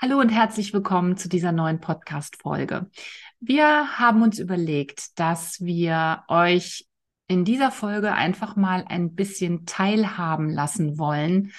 Hallo 0.00 0.20
und 0.20 0.28
herzlich 0.28 0.72
willkommen 0.72 1.16
zu 1.16 1.28
dieser 1.28 1.50
neuen 1.50 1.80
Podcast-Folge. 1.80 2.88
Wir 3.40 3.98
haben 3.98 4.22
uns 4.22 4.38
überlegt, 4.38 5.18
dass 5.18 5.60
wir 5.60 6.22
euch 6.28 6.86
in 7.26 7.44
dieser 7.44 7.72
Folge 7.72 8.12
einfach 8.12 8.54
mal 8.54 8.84
ein 8.86 9.16
bisschen 9.16 9.66
teilhaben 9.66 10.50
lassen 10.50 10.98
wollen 10.98 11.50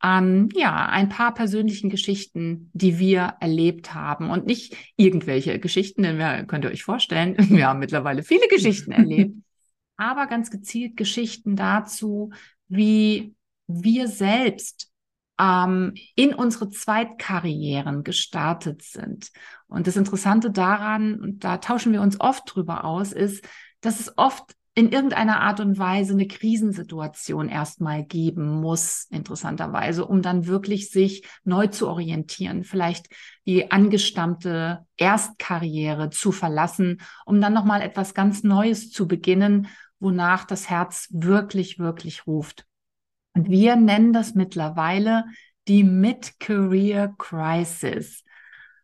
an 0.00 0.48
ja 0.56 0.86
ein 0.86 1.08
paar 1.08 1.34
persönlichen 1.34 1.88
Geschichten, 1.88 2.68
die 2.72 2.98
wir 2.98 3.36
erlebt 3.38 3.94
haben 3.94 4.28
und 4.28 4.44
nicht 4.44 4.76
irgendwelche 4.96 5.60
Geschichten, 5.60 6.02
denn 6.02 6.18
wir 6.18 6.46
könnt 6.46 6.64
ihr 6.64 6.72
euch 6.72 6.82
vorstellen, 6.82 7.36
wir 7.48 7.68
haben 7.68 7.78
mittlerweile 7.78 8.24
viele 8.24 8.48
Geschichten 8.48 8.90
erlebt, 8.90 9.36
aber 9.96 10.26
ganz 10.26 10.50
gezielt 10.50 10.96
Geschichten 10.96 11.54
dazu, 11.54 12.32
wie 12.66 13.36
wir 13.68 14.08
selbst 14.08 14.90
ähm, 15.38 15.94
in 16.14 16.34
unsere 16.34 16.70
Zweitkarrieren 16.70 18.04
gestartet 18.04 18.82
sind. 18.82 19.30
Und 19.66 19.86
das 19.86 19.96
Interessante 19.96 20.50
daran, 20.50 21.20
und 21.20 21.44
da 21.44 21.58
tauschen 21.58 21.92
wir 21.92 22.02
uns 22.02 22.20
oft 22.20 22.42
drüber 22.46 22.84
aus, 22.84 23.12
ist, 23.12 23.46
dass 23.80 24.00
es 24.00 24.16
oft 24.16 24.54
in 24.76 24.90
irgendeiner 24.90 25.40
Art 25.40 25.60
und 25.60 25.78
Weise 25.78 26.14
eine 26.14 26.26
Krisensituation 26.26 27.48
erstmal 27.48 28.04
geben 28.04 28.60
muss, 28.60 29.06
interessanterweise, 29.10 30.04
um 30.04 30.20
dann 30.20 30.46
wirklich 30.46 30.90
sich 30.90 31.24
neu 31.44 31.68
zu 31.68 31.88
orientieren, 31.88 32.64
vielleicht 32.64 33.06
die 33.46 33.70
angestammte 33.70 34.84
Erstkarriere 34.96 36.10
zu 36.10 36.32
verlassen, 36.32 37.00
um 37.24 37.40
dann 37.40 37.52
nochmal 37.52 37.82
etwas 37.82 38.14
ganz 38.14 38.42
Neues 38.42 38.90
zu 38.90 39.06
beginnen, 39.06 39.68
wonach 40.00 40.44
das 40.44 40.68
Herz 40.68 41.06
wirklich, 41.12 41.78
wirklich 41.78 42.26
ruft. 42.26 42.66
Und 43.34 43.50
wir 43.50 43.76
nennen 43.76 44.12
das 44.12 44.34
mittlerweile 44.34 45.24
die 45.68 45.84
Mid-Career 45.84 47.14
Crisis. 47.18 48.24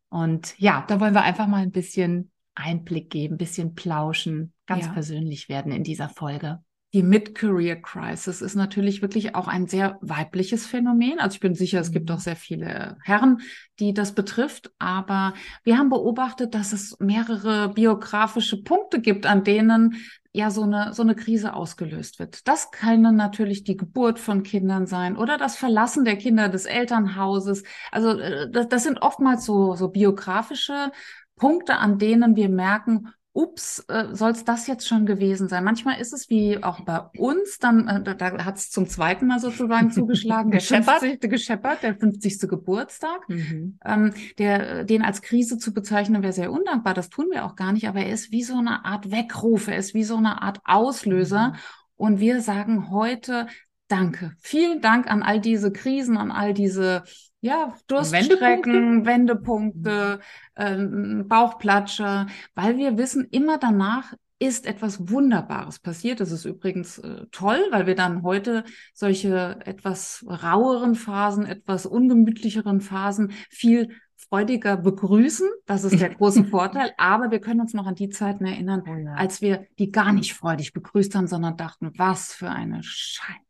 Und 0.09 0.59
ja, 0.59 0.85
da 0.87 1.01
wollen 1.01 1.15
wir 1.15 1.23
einfach 1.23 1.47
mal 1.47 1.63
ein 1.63 1.71
bisschen 1.71 2.31
Einblick 2.55 3.11
geben, 3.11 3.35
ein 3.35 3.39
bisschen 3.39 3.75
plauschen, 3.75 4.53
ganz 4.67 4.87
ja. 4.87 4.93
persönlich 4.93 5.49
werden 5.49 5.73
in 5.73 5.85
dieser 5.85 6.09
Folge. 6.09 6.63
Die 6.93 7.05
Mid-Career 7.05 7.77
Crisis 7.77 8.43
ist 8.43 8.57
natürlich 8.57 9.01
wirklich 9.01 9.37
auch 9.37 9.47
ein 9.47 9.69
sehr 9.69 9.99
weibliches 10.01 10.67
Phänomen. 10.67 11.21
Also 11.21 11.35
ich 11.35 11.41
bin 11.41 11.55
sicher, 11.55 11.81
es 11.81 11.93
gibt 11.93 12.11
auch 12.11 12.19
sehr 12.19 12.35
viele 12.35 12.97
Herren, 13.05 13.43
die 13.79 13.95
das 13.95 14.15
betrifft. 14.15 14.73
Aber 14.81 15.35
wir 15.63 15.79
haben 15.79 15.89
beobachtet, 15.89 16.55
dass 16.55 16.73
es 16.73 16.99
mehrere 16.99 17.69
biografische 17.69 18.63
Punkte 18.63 19.01
gibt, 19.01 19.25
an 19.25 19.45
denen 19.45 19.97
ja 20.33 20.51
so 20.51 20.63
eine, 20.63 20.93
so 20.93 21.03
eine 21.03 21.15
Krise 21.15 21.55
ausgelöst 21.55 22.19
wird. 22.19 22.47
Das 22.49 22.71
können 22.73 23.17
natürlich 23.17 23.65
die 23.65 23.77
Geburt 23.77 24.19
von 24.19 24.43
Kindern 24.43 24.87
sein 24.87 25.17
oder 25.17 25.39
das 25.39 25.57
Verlassen 25.57 26.05
der 26.05 26.17
Kinder 26.17 26.49
des 26.49 26.67
Elternhauses. 26.67 27.63
Also 27.91 28.19
äh, 28.19 28.51
das, 28.51 28.69
das 28.69 28.83
sind 28.83 29.03
oftmals 29.03 29.45
so, 29.45 29.75
so 29.75 29.89
biografische 29.89 30.93
Punkte, 31.37 31.79
an 31.79 31.99
denen 31.99 32.37
wir 32.37 32.49
merken, 32.49 33.09
ups, 33.33 33.85
äh, 33.89 34.07
soll 34.13 34.33
es 34.33 34.45
das 34.45 34.67
jetzt 34.67 34.89
schon 34.89 35.07
gewesen 35.07 35.49
sein? 35.49 35.63
Manchmal 35.63 36.01
ist 36.01 36.13
es 36.13 36.29
wie 36.31 36.63
auch 36.63 36.81
bei 36.81 36.99
uns, 37.17 37.59
dann 37.59 37.87
äh, 37.87 38.03
da, 38.03 38.15
da 38.15 38.45
hat 38.45 38.57
es 38.57 38.71
zum 38.71 38.89
zweiten 38.89 39.27
Mal 39.27 39.39
sozusagen 39.39 39.91
zugeschlagen, 39.93 40.51
der, 40.51 40.61
50, 40.61 41.31
gescheppert, 41.31 41.83
der 41.83 41.95
50. 41.95 42.49
Geburtstag. 42.49 43.29
Mhm. 43.29 43.79
Ähm, 43.85 44.13
der, 44.39 44.85
den 44.85 45.03
als 45.03 45.23
Krise 45.23 45.59
zu 45.59 45.73
bezeichnen, 45.73 46.23
wäre 46.23 46.33
sehr 46.33 46.53
undankbar. 46.53 46.95
Das 46.95 47.09
tun 47.09 47.27
wir 47.31 47.45
auch 47.45 47.55
gar 47.55 47.73
nicht, 47.73 47.89
aber 47.89 48.01
er 48.01 48.13
ist 48.13 48.33
wie 48.33 48.43
so 48.43 48.59
eine 48.59 48.85
Art 48.85 49.11
Weckruf, 49.11 49.69
er 49.69 49.77
ist 49.77 49.95
wie 49.95 50.05
so 50.05 50.17
eine 50.17 50.43
Art 50.43 50.61
Auslöser. 50.65 51.49
Mhm. 51.49 51.55
Und 51.97 52.21
wir 52.21 52.41
sagen 52.41 52.91
heute, 52.91 53.47
Danke. 53.91 54.37
Vielen 54.39 54.81
Dank 54.81 55.11
an 55.11 55.25
all 55.25 55.41
diese 55.41 55.73
Krisen, 55.73 56.17
an 56.17 56.31
all 56.31 56.55
diese 56.55 57.03
ja, 57.41 57.75
Durststrecken, 57.89 59.05
Wendepunkte, 59.05 59.91
Wendepunkte 59.91 60.21
ähm, 60.55 61.25
Bauchplatscher, 61.27 62.29
weil 62.55 62.77
wir 62.77 62.99
wissen, 62.99 63.27
immer 63.33 63.59
danach 63.59 64.15
ist 64.39 64.67
etwas 64.67 65.11
Wunderbares 65.11 65.81
passiert. 65.81 66.21
Das 66.21 66.31
ist 66.31 66.45
übrigens 66.45 66.99
äh, 66.99 67.27
toll, 67.33 67.59
weil 67.73 67.89
wir 67.89 67.97
dann 67.97 68.23
heute 68.23 68.63
solche 68.95 69.59
etwas 69.65 70.25
raueren 70.27 70.95
Phasen, 70.95 71.45
etwas 71.45 71.85
ungemütlicheren 71.85 72.81
Phasen 72.81 73.33
viel 73.51 73.89
freudiger 74.15 74.77
begrüßen. 74.77 75.49
Das 75.67 75.83
ist 75.83 76.01
der 76.01 76.15
große 76.15 76.45
Vorteil. 76.51 76.93
Aber 76.97 77.33
wir 77.33 77.41
können 77.41 77.61
uns 77.61 77.75
noch 77.75 77.87
an 77.87 77.97
die 77.97 78.09
Zeiten 78.09 78.47
erinnern, 78.47 78.85
oh 78.87 78.95
ja. 78.95 79.15
als 79.15 79.43
wir 79.43 79.67
die 79.81 79.91
gar 79.91 80.13
nicht 80.13 80.35
freudig 80.35 80.73
begrüßt 80.73 81.17
haben, 81.17 81.27
sondern 81.27 81.57
dachten, 81.57 81.91
was 81.97 82.33
für 82.33 82.51
eine 82.51 82.83
Scheiße. 82.85 83.50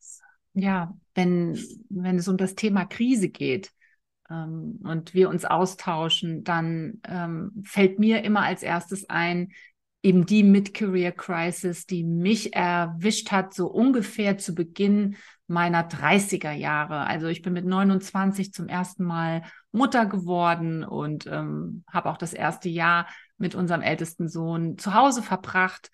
Ja, 0.55 0.95
wenn, 1.15 1.59
wenn 1.89 2.17
es 2.17 2.29
um 2.29 2.37
das 2.37 2.55
Thema 2.55 2.85
Krise 2.85 3.29
geht 3.29 3.71
ähm, 4.29 4.81
und 4.83 5.15
wir 5.15 5.29
uns 5.29 5.45
austauschen, 5.45 6.45
dann 6.45 7.01
ähm, 7.07 7.63
fällt 7.65 7.99
mir 7.99 8.25
immer 8.25 8.43
als 8.43 8.63
erstes 8.63 9.09
ein, 9.09 9.53
eben 10.03 10.25
die 10.25 10.43
Mid-Career 10.43 11.13
Crisis, 11.13 11.87
die 11.87 12.05
mich 12.05 12.55
erwischt 12.55 13.31
hat, 13.33 13.53
so 13.55 13.67
ungefähr 13.67 14.39
zu 14.39 14.55
Beginn 14.55 15.17
meiner 15.47 15.89
30er 15.89 16.53
Jahre. 16.53 17.07
Also 17.07 17.27
ich 17.27 17.43
bin 17.43 17.53
mit 17.53 17.67
29 17.67 18.53
zum 18.53 18.69
ersten 18.69 19.05
Mal 19.05 19.43
Mutter 19.73 20.07
geworden 20.07 20.85
und 20.85 21.27
ähm, 21.27 21.85
habe 21.93 22.11
auch 22.11 22.17
das 22.17 22.33
erste 22.33 22.69
Jahr 22.69 23.07
mit 23.37 23.55
unserem 23.55 23.83
ältesten 23.83 24.29
Sohn 24.29 24.79
zu 24.79 24.95
Hause 24.95 25.23
verbracht 25.23 25.91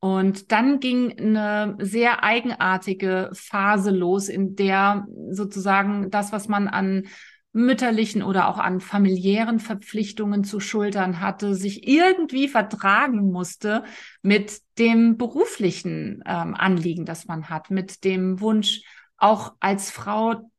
und 0.00 0.52
dann 0.52 0.78
ging 0.78 1.18
eine 1.18 1.76
sehr 1.80 2.22
eigenartige 2.22 3.30
Phase 3.32 3.90
los, 3.90 4.28
in 4.28 4.54
der 4.54 5.06
sozusagen 5.30 6.10
das, 6.10 6.30
was 6.32 6.46
man 6.48 6.68
an 6.68 7.08
mütterlichen 7.52 8.22
oder 8.22 8.48
auch 8.48 8.58
an 8.58 8.80
familiären 8.80 9.58
Verpflichtungen 9.58 10.44
zu 10.44 10.60
schultern 10.60 11.20
hatte, 11.20 11.54
sich 11.54 11.88
irgendwie 11.88 12.46
vertragen 12.46 13.32
musste 13.32 13.82
mit 14.22 14.60
dem 14.78 15.16
beruflichen 15.16 16.22
ähm, 16.26 16.54
Anliegen, 16.54 17.04
das 17.04 17.26
man 17.26 17.48
hat, 17.48 17.70
mit 17.70 18.04
dem 18.04 18.40
Wunsch, 18.40 18.82
auch 19.16 19.54
als 19.58 19.90
Frau, 19.90 20.50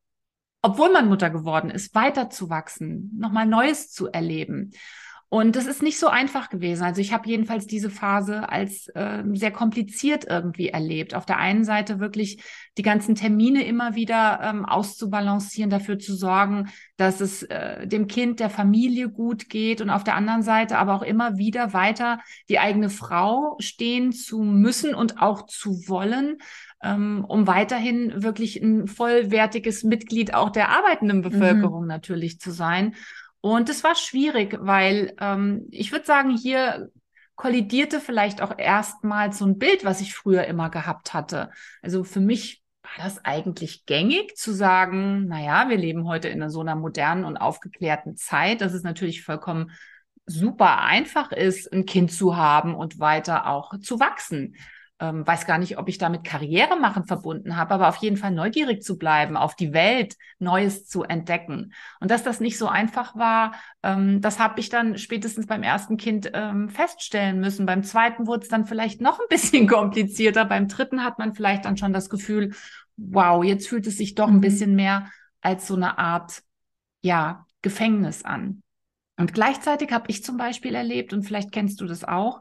obwohl 0.61 0.91
man 0.91 1.07
Mutter 1.07 1.29
geworden 1.29 1.69
ist, 1.69 1.95
weiterzuwachsen, 1.95 3.15
nochmal 3.17 3.45
Neues 3.45 3.91
zu 3.91 4.07
erleben. 4.07 4.71
Und 5.31 5.55
das 5.55 5.67
ist 5.67 5.83
nicht 5.83 5.99
so 5.99 6.07
einfach 6.07 6.49
gewesen. 6.49 6.83
Also 6.83 7.01
ich 7.01 7.13
habe 7.13 7.29
jedenfalls 7.29 7.67
diese 7.67 7.91
Phase 7.91 8.49
als 8.49 8.87
äh, 8.95 9.23
sehr 9.33 9.51
kompliziert 9.51 10.25
irgendwie 10.27 10.69
erlebt. 10.69 11.13
Auf 11.13 11.27
der 11.27 11.37
einen 11.37 11.63
Seite 11.63 11.99
wirklich 11.99 12.43
die 12.79 12.81
ganzen 12.81 13.13
Termine 13.13 13.63
immer 13.63 13.93
wieder 13.93 14.39
ähm, 14.41 14.65
auszubalancieren, 14.65 15.69
dafür 15.69 15.99
zu 15.99 16.15
sorgen, 16.15 16.69
dass 16.97 17.21
es 17.21 17.43
äh, 17.43 17.85
dem 17.85 18.07
Kind, 18.07 18.39
der 18.39 18.49
Familie 18.49 19.09
gut 19.09 19.49
geht 19.49 19.81
und 19.81 19.91
auf 19.91 20.03
der 20.03 20.15
anderen 20.15 20.41
Seite 20.41 20.79
aber 20.79 20.95
auch 20.95 21.03
immer 21.03 21.37
wieder 21.37 21.73
weiter 21.73 22.19
die 22.49 22.57
eigene 22.57 22.89
Frau 22.89 23.55
stehen 23.59 24.11
zu 24.11 24.41
müssen 24.41 24.95
und 24.95 25.21
auch 25.21 25.45
zu 25.45 25.87
wollen 25.87 26.37
ähm, 26.81 27.25
um 27.27 27.47
weiterhin 27.47 28.23
wirklich 28.23 28.61
ein 28.61 28.87
vollwertiges 28.87 29.83
Mitglied 29.83 30.33
auch 30.33 30.49
der 30.49 30.69
arbeitenden 30.69 31.17
mhm. 31.17 31.23
Bevölkerung 31.23 31.81
mhm. 31.81 31.87
natürlich 31.87 32.39
zu 32.39 32.51
sein. 32.51 32.95
Und 33.41 33.69
es 33.69 33.83
war 33.83 33.95
schwierig, 33.95 34.57
weil 34.59 35.15
ähm, 35.19 35.67
ich 35.71 35.91
würde 35.91 36.05
sagen, 36.05 36.35
hier 36.35 36.89
kollidierte 37.35 38.01
vielleicht 38.01 38.41
auch 38.41 38.57
erstmals 38.57 39.37
so 39.37 39.45
ein 39.45 39.57
Bild, 39.57 39.85
was 39.85 40.01
ich 40.01 40.13
früher 40.13 40.45
immer 40.45 40.69
gehabt 40.69 41.13
hatte. 41.13 41.51
Also 41.81 42.03
für 42.03 42.19
mich 42.19 42.61
war 42.83 43.05
das 43.05 43.23
eigentlich 43.23 43.85
gängig 43.85 44.35
zu 44.35 44.51
sagen, 44.51 45.27
naja, 45.27 45.69
wir 45.69 45.77
leben 45.77 46.05
heute 46.05 46.27
in 46.27 46.49
so 46.49 46.59
einer 46.59 46.75
modernen 46.75 47.23
und 47.23 47.37
aufgeklärten 47.37 48.17
Zeit, 48.17 48.59
dass 48.61 48.73
es 48.73 48.83
natürlich 48.83 49.23
vollkommen 49.23 49.71
super 50.25 50.79
einfach 50.79 51.31
ist, 51.31 51.71
ein 51.71 51.85
Kind 51.85 52.11
zu 52.11 52.35
haben 52.35 52.75
und 52.75 52.99
weiter 52.99 53.47
auch 53.47 53.79
zu 53.79 53.99
wachsen 53.99 54.55
ähm, 54.99 55.25
weiß 55.25 55.45
gar 55.45 55.57
nicht, 55.57 55.77
ob 55.77 55.87
ich 55.87 55.97
damit 55.97 56.23
Karriere 56.23 56.77
machen 56.77 57.05
verbunden 57.05 57.55
habe, 57.55 57.73
aber 57.73 57.87
auf 57.87 57.97
jeden 57.97 58.17
Fall 58.17 58.31
neugierig 58.31 58.83
zu 58.83 58.97
bleiben, 58.97 59.37
auf 59.37 59.55
die 59.55 59.73
Welt 59.73 60.15
Neues 60.39 60.85
zu 60.85 61.03
entdecken. 61.03 61.73
Und 61.99 62.11
dass 62.11 62.23
das 62.23 62.39
nicht 62.39 62.57
so 62.57 62.67
einfach 62.67 63.15
war, 63.15 63.53
ähm, 63.81 64.21
das 64.21 64.39
habe 64.39 64.59
ich 64.59 64.69
dann 64.69 64.97
spätestens 64.97 65.47
beim 65.47 65.63
ersten 65.63 65.97
Kind 65.97 66.31
ähm, 66.33 66.69
feststellen 66.69 67.39
müssen. 67.39 67.65
Beim 67.65 67.83
zweiten 67.83 68.27
wurde 68.27 68.43
es 68.43 68.49
dann 68.49 68.65
vielleicht 68.65 68.99
noch 68.99 69.19
ein 69.19 69.27
bisschen 69.29 69.67
komplizierter. 69.69 70.45
Beim 70.45 70.67
dritten 70.67 71.03
hat 71.03 71.17
man 71.17 71.33
vielleicht 71.33 71.65
dann 71.65 71.77
schon 71.77 71.93
das 71.93 72.09
Gefühl, 72.09 72.53
wow, 72.97 73.43
jetzt 73.43 73.67
fühlt 73.67 73.87
es 73.87 73.97
sich 73.97 74.15
doch 74.15 74.27
ein 74.27 74.35
mhm. 74.35 74.41
bisschen 74.41 74.75
mehr 74.75 75.09
als 75.41 75.67
so 75.67 75.75
eine 75.75 75.97
Art, 75.97 76.43
ja, 77.01 77.45
Gefängnis 77.61 78.25
an. 78.25 78.63
Und 79.17 79.33
gleichzeitig 79.33 79.91
habe 79.91 80.05
ich 80.07 80.23
zum 80.23 80.37
Beispiel 80.37 80.75
erlebt, 80.75 81.13
und 81.13 81.23
vielleicht 81.23 81.51
kennst 81.51 81.81
du 81.81 81.85
das 81.85 82.03
auch, 82.03 82.39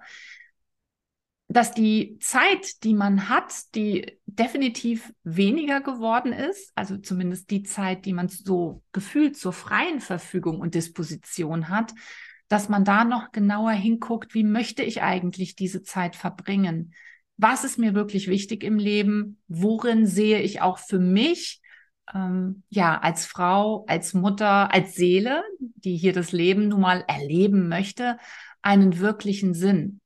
dass 1.49 1.73
die 1.73 2.19
Zeit, 2.21 2.85
die 2.85 2.93
man 2.93 3.31
hat, 3.31 3.75
die 3.75 4.19
definitiv 4.27 5.13
weniger 5.25 5.81
geworden 5.81 6.33
ist, 6.33 6.73
also 6.75 6.99
zumindest 6.99 7.51
die 7.51 7.63
Zeit, 7.63 8.05
die 8.05 8.13
man 8.13 8.29
so 8.29 8.83
gefühlt 8.93 9.37
zur 9.37 9.55
freien 9.55 10.01
Verfügung 10.01 10.61
und 10.61 10.75
Disposition 10.75 11.71
hat, 11.71 11.95
dass 12.49 12.69
man 12.69 12.85
da 12.85 13.05
noch 13.05 13.33
genauer 13.33 13.73
hinguckt, 13.73 14.35
wie 14.35 14.45
möchte 14.45 14.83
ich 14.83 15.03
eigentlich 15.03 15.57
diese 15.57 15.83
Zeit 15.83 16.17
verbringen? 16.17 16.95
Was 17.39 17.65
ist 17.65 17.79
mir 17.79 17.95
wirklich 17.95 18.29
wichtig 18.29 18.63
im 18.63 18.79
Leben? 18.79 19.41
Worin 19.49 20.07
sehe 20.07 20.41
ich 20.41 20.61
auch 20.61 20.79
für 20.79 20.99
mich 20.99 21.63
ähm, 22.15 22.63
ja, 22.69 22.99
als 22.99 23.27
Frau, 23.27 23.85
als 23.87 24.13
Mutter, 24.13 24.73
als 24.73 24.95
Seele, 24.95 25.43
die 25.59 25.97
hier 25.97 26.13
das 26.13 26.33
Leben 26.33 26.69
nun 26.69 26.81
mal 26.81 27.05
erleben 27.07 27.69
möchte, 27.69 28.19
einen 28.61 28.99
wirklichen 28.99 29.55
Sinn. 29.55 30.01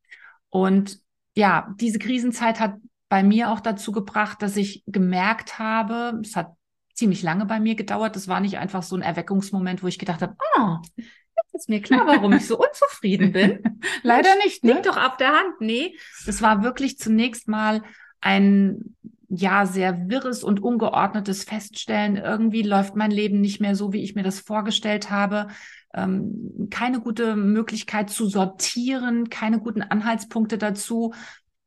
Und 0.48 1.00
ja, 1.34 1.74
diese 1.80 1.98
Krisenzeit 1.98 2.60
hat 2.60 2.76
bei 3.08 3.22
mir 3.22 3.50
auch 3.50 3.60
dazu 3.60 3.92
gebracht, 3.92 4.42
dass 4.42 4.56
ich 4.56 4.84
gemerkt 4.86 5.58
habe, 5.58 6.20
es 6.22 6.36
hat 6.36 6.52
ziemlich 6.94 7.22
lange 7.22 7.46
bei 7.46 7.60
mir 7.60 7.74
gedauert, 7.74 8.16
das 8.16 8.28
war 8.28 8.40
nicht 8.40 8.58
einfach 8.58 8.82
so 8.82 8.96
ein 8.96 9.02
Erweckungsmoment, 9.02 9.82
wo 9.82 9.86
ich 9.86 9.98
gedacht 9.98 10.22
habe, 10.22 10.36
oh, 10.56 10.76
jetzt 10.96 11.54
ist 11.54 11.68
mir 11.68 11.80
klar, 11.80 12.06
warum 12.06 12.32
ich 12.32 12.46
so 12.46 12.58
unzufrieden 12.58 13.32
bin. 13.32 13.62
Leider 14.02 14.34
nicht, 14.44 14.64
ne? 14.64 14.74
Liegt 14.74 14.86
doch 14.86 14.96
auf 14.96 15.16
der 15.16 15.28
Hand. 15.28 15.60
Nee, 15.60 15.96
das 16.26 16.42
war 16.42 16.62
wirklich 16.62 16.98
zunächst 16.98 17.48
mal 17.48 17.82
ein 18.20 18.94
ja 19.34 19.64
sehr 19.64 20.10
wirres 20.10 20.44
und 20.44 20.62
ungeordnetes 20.62 21.44
Feststellen. 21.44 22.16
Irgendwie 22.16 22.62
läuft 22.62 22.96
mein 22.96 23.10
Leben 23.10 23.40
nicht 23.40 23.60
mehr 23.60 23.74
so, 23.74 23.92
wie 23.92 24.02
ich 24.02 24.14
mir 24.14 24.22
das 24.22 24.40
vorgestellt 24.40 25.10
habe. 25.10 25.48
Ähm, 25.94 26.68
keine 26.70 27.00
gute 27.00 27.36
Möglichkeit 27.36 28.10
zu 28.10 28.26
sortieren, 28.26 29.30
keine 29.30 29.60
guten 29.60 29.82
Anhaltspunkte 29.82 30.58
dazu. 30.58 31.14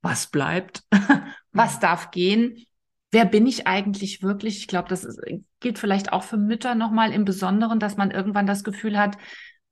Was 0.02 0.28
bleibt? 0.28 0.84
was 1.52 1.80
darf 1.80 2.12
gehen? 2.12 2.66
Wer 3.12 3.26
bin 3.26 3.48
ich 3.48 3.68
eigentlich 3.68 4.22
wirklich? 4.22 4.58
Ich 4.58 4.68
glaube, 4.68 4.90
das 4.90 5.04
ist, 5.04 5.22
gilt 5.60 5.80
vielleicht 5.80 6.12
auch 6.12 6.24
für 6.24 6.38
Mütter 6.38 6.76
nochmal 6.76 7.12
im 7.12 7.26
Besonderen, 7.26 7.80
dass 7.80 7.98
man 7.98 8.12
irgendwann 8.12 8.48
das 8.48 8.64
Gefühl 8.64 8.98
hat, 8.98 9.18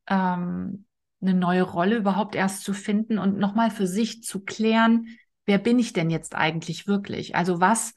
ähm, 0.07 0.85
eine 1.21 1.33
neue 1.33 1.63
Rolle 1.63 1.97
überhaupt 1.97 2.35
erst 2.35 2.63
zu 2.63 2.73
finden 2.73 3.17
und 3.17 3.38
nochmal 3.38 3.71
für 3.71 3.88
sich 3.88 4.23
zu 4.23 4.41
klären, 4.41 5.07
wer 5.45 5.57
bin 5.57 5.79
ich 5.79 5.94
denn 5.94 6.09
jetzt 6.09 6.35
eigentlich 6.35 6.88
wirklich? 6.88 7.35
Also 7.35 7.59
was 7.59 7.95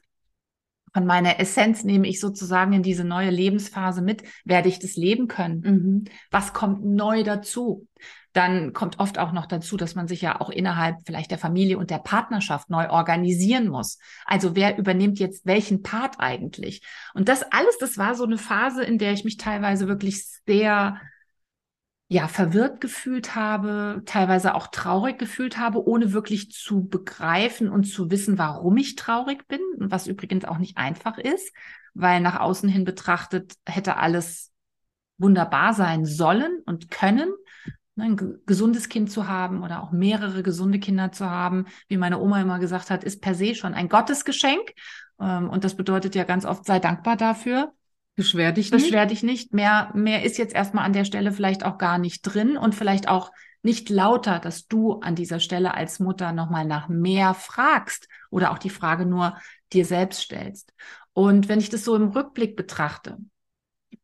von 0.93 1.05
meiner 1.05 1.39
Essenz 1.39 1.83
nehme 1.83 2.07
ich 2.07 2.19
sozusagen 2.19 2.73
in 2.73 2.83
diese 2.83 3.03
neue 3.03 3.29
Lebensphase 3.29 4.01
mit? 4.01 4.23
Werde 4.45 4.69
ich 4.69 4.79
das 4.79 4.95
leben 4.95 5.27
können? 5.27 5.61
Mhm. 5.61 6.05
Was 6.31 6.53
kommt 6.53 6.85
neu 6.85 7.23
dazu? 7.23 7.87
Dann 8.33 8.73
kommt 8.73 8.99
oft 8.99 9.17
auch 9.17 9.31
noch 9.31 9.47
dazu, 9.47 9.77
dass 9.77 9.95
man 9.95 10.07
sich 10.07 10.21
ja 10.21 10.39
auch 10.39 10.49
innerhalb 10.49 10.97
vielleicht 11.05 11.31
der 11.31 11.39
Familie 11.39 11.77
und 11.77 11.89
der 11.89 11.97
Partnerschaft 11.97 12.69
neu 12.69 12.89
organisieren 12.89 13.67
muss. 13.67 13.97
Also 14.25 14.55
wer 14.55 14.77
übernimmt 14.77 15.17
jetzt 15.17 15.45
welchen 15.45 15.81
Part 15.81 16.19
eigentlich? 16.19 16.83
Und 17.13 17.29
das 17.29 17.43
alles, 17.51 17.77
das 17.79 17.97
war 17.97 18.13
so 18.15 18.25
eine 18.25 18.37
Phase, 18.37 18.83
in 18.83 18.99
der 18.99 19.13
ich 19.13 19.23
mich 19.23 19.37
teilweise 19.37 19.87
wirklich 19.87 20.23
sehr 20.45 21.01
ja, 22.09 22.27
verwirrt 22.29 22.79
gefühlt 22.79 23.35
habe, 23.35 24.01
teilweise 24.05 24.55
auch 24.55 24.67
traurig 24.67 25.17
gefühlt 25.19 25.57
habe, 25.57 25.85
ohne 25.85 26.13
wirklich 26.13 26.51
zu 26.51 26.87
begreifen 26.87 27.69
und 27.69 27.83
zu 27.83 28.09
wissen, 28.09 28.37
warum 28.37 28.77
ich 28.77 28.95
traurig 28.95 29.45
bin, 29.47 29.59
was 29.77 30.07
übrigens 30.07 30.45
auch 30.45 30.57
nicht 30.57 30.77
einfach 30.77 31.17
ist, 31.17 31.53
weil 31.93 32.21
nach 32.21 32.39
außen 32.39 32.69
hin 32.69 32.85
betrachtet 32.85 33.55
hätte 33.65 33.97
alles 33.97 34.53
wunderbar 35.17 35.73
sein 35.73 36.05
sollen 36.05 36.61
und 36.65 36.89
können. 36.91 37.29
Ne, 37.95 38.05
ein 38.05 38.39
gesundes 38.45 38.89
Kind 38.89 39.11
zu 39.11 39.27
haben 39.27 39.63
oder 39.63 39.81
auch 39.81 39.91
mehrere 39.91 40.43
gesunde 40.43 40.79
Kinder 40.79 41.11
zu 41.11 41.29
haben, 41.29 41.65
wie 41.87 41.97
meine 41.97 42.19
Oma 42.19 42.39
immer 42.39 42.59
gesagt 42.59 42.91
hat, 42.91 43.03
ist 43.03 43.21
per 43.21 43.33
se 43.33 43.55
schon 43.55 43.73
ein 43.73 43.89
Gottesgeschenk. 43.89 44.73
Ähm, 45.19 45.49
und 45.49 45.63
das 45.63 45.75
bedeutet 45.75 46.13
ja 46.15 46.23
ganz 46.23 46.45
oft, 46.45 46.63
sei 46.63 46.79
dankbar 46.79 47.17
dafür. 47.17 47.73
Beschwer 48.17 48.51
dich 48.51 48.71
nicht. 48.71 48.83
Beschwer 48.83 49.05
dich 49.05 49.23
nicht. 49.23 49.53
Mehr, 49.53 49.91
mehr 49.93 50.23
ist 50.23 50.37
jetzt 50.37 50.55
erstmal 50.55 50.83
an 50.83 50.91
der 50.91 51.05
Stelle 51.05 51.31
vielleicht 51.31 51.63
auch 51.63 51.77
gar 51.77 51.99
nicht 51.99 52.23
drin 52.23 52.57
und 52.57 52.73
vielleicht 52.73 53.07
auch 53.07 53.31
nicht 53.61 53.89
lauter, 53.89 54.39
dass 54.39 54.67
du 54.67 54.99
an 55.01 55.15
dieser 55.15 55.39
Stelle 55.39 55.73
als 55.75 55.99
Mutter 55.99 56.31
nochmal 56.31 56.65
nach 56.65 56.89
mehr 56.89 57.35
fragst 57.35 58.07
oder 58.31 58.51
auch 58.51 58.57
die 58.57 58.71
Frage 58.71 59.05
nur 59.05 59.37
dir 59.71 59.85
selbst 59.85 60.21
stellst. 60.21 60.73
Und 61.13 61.47
wenn 61.47 61.59
ich 61.59 61.69
das 61.69 61.83
so 61.83 61.95
im 61.95 62.09
Rückblick 62.09 62.55
betrachte, 62.55 63.17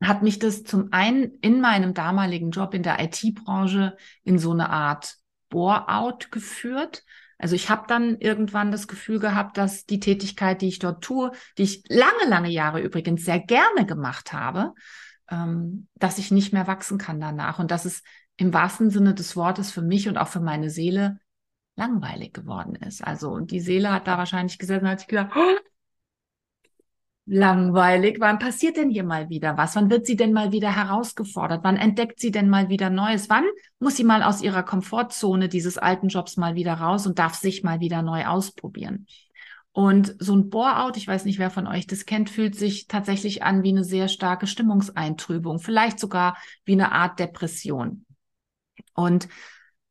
hat 0.02 0.22
mich 0.22 0.38
das 0.38 0.64
zum 0.64 0.90
einen 0.92 1.36
in 1.42 1.60
meinem 1.60 1.96
damaligen 1.96 2.52
Job 2.52 2.74
in 2.76 2.84
der 2.84 3.04
IT-Branche 3.04 3.98
in 4.24 4.38
so 4.38 4.52
eine 4.52 4.70
Art 4.70 5.16
Bore-out 5.50 6.32
geführt. 6.32 7.04
Also 7.44 7.56
ich 7.56 7.70
habe 7.70 7.84
dann 7.90 8.18
irgendwann 8.20 8.72
das 8.72 8.88
Gefühl 8.88 9.20
gehabt, 9.20 9.58
dass 9.58 9.86
die 9.86 10.00
Tätigkeit, 10.00 10.62
die 10.62 10.70
ich 10.70 10.80
dort 10.80 11.04
tue, 11.04 11.34
die 11.58 11.64
ich 11.64 11.84
lange, 11.90 12.30
lange 12.30 12.50
Jahre 12.50 12.80
übrigens 12.80 13.26
sehr 13.26 13.42
gerne 13.42 13.86
gemacht 13.86 14.32
habe, 14.32 14.74
ähm, 15.30 15.90
dass 15.96 16.20
ich 16.20 16.32
nicht 16.32 16.54
mehr 16.54 16.68
wachsen 16.68 16.98
kann 16.98 17.20
danach 17.20 17.60
und 17.60 17.70
dass 17.70 17.84
es 17.84 18.02
im 18.38 18.54
wahrsten 18.54 18.92
Sinne 18.92 19.14
des 19.14 19.36
Wortes 19.36 19.72
für 19.72 19.82
mich 19.82 20.08
und 20.08 20.18
auch 20.18 20.30
für 20.30 20.40
meine 20.40 20.70
Seele 20.70 21.20
langweilig 21.76 22.32
geworden 22.32 22.76
ist. 22.76 23.04
Also 23.04 23.32
und 23.32 23.52
die 23.52 23.60
Seele 23.60 23.92
hat 23.92 24.08
da 24.08 24.18
wahrscheinlich 24.18 24.58
gesessen 24.58 24.86
und 24.86 24.92
hat 24.92 25.00
sich 25.02 25.10
gedacht, 25.10 25.34
oh, 25.36 25.58
langweilig. 27.26 28.18
Wann 28.20 28.40
passiert 28.40 28.78
denn 28.78 28.90
hier 28.90 29.04
mal 29.04 29.30
wieder 29.30 29.58
was? 29.58 29.76
Wann 29.76 29.90
wird 29.90 30.06
sie 30.06 30.16
denn 30.16 30.34
mal 30.34 30.52
wieder 30.52 30.76
herausgefordert? 30.76 31.64
Wann 31.64 31.78
entdeckt 31.78 32.20
sie 32.20 32.32
denn 32.32 32.50
mal 32.50 32.70
wieder 32.70 32.90
Neues? 32.90 33.30
Wann 33.30 33.46
muss 33.80 33.96
sie 33.96 34.04
mal 34.04 34.24
aus 34.24 34.42
ihrer 34.42 34.64
Komfortzone 34.64 35.48
dieses 35.50 35.78
alten 35.78 36.10
Jobs 36.10 36.38
mal 36.38 36.56
wieder 36.56 36.74
raus 36.74 37.08
und 37.08 37.20
darf 37.20 37.36
sich 37.36 37.64
mal 37.64 37.80
wieder 37.80 38.02
neu 38.02 38.26
ausprobieren? 38.26 39.08
Und 39.72 40.16
so 40.20 40.36
ein 40.36 40.50
Bore-out, 40.50 40.98
ich 40.98 41.08
weiß 41.08 41.26
nicht, 41.26 41.40
wer 41.40 41.50
von 41.50 41.66
euch 41.66 41.88
das 41.88 42.06
kennt, 42.06 42.30
fühlt 42.30 42.56
sich 42.56 42.88
tatsächlich 42.88 43.42
an 43.42 43.64
wie 43.64 43.70
eine 43.70 43.84
sehr 43.84 44.08
starke 44.08 44.46
Stimmungseintrübung, 44.46 45.60
vielleicht 45.60 46.00
sogar 46.00 46.38
wie 46.64 46.74
eine 46.74 46.92
Art 46.92 47.20
Depression. 47.20 48.06
Und 48.94 49.28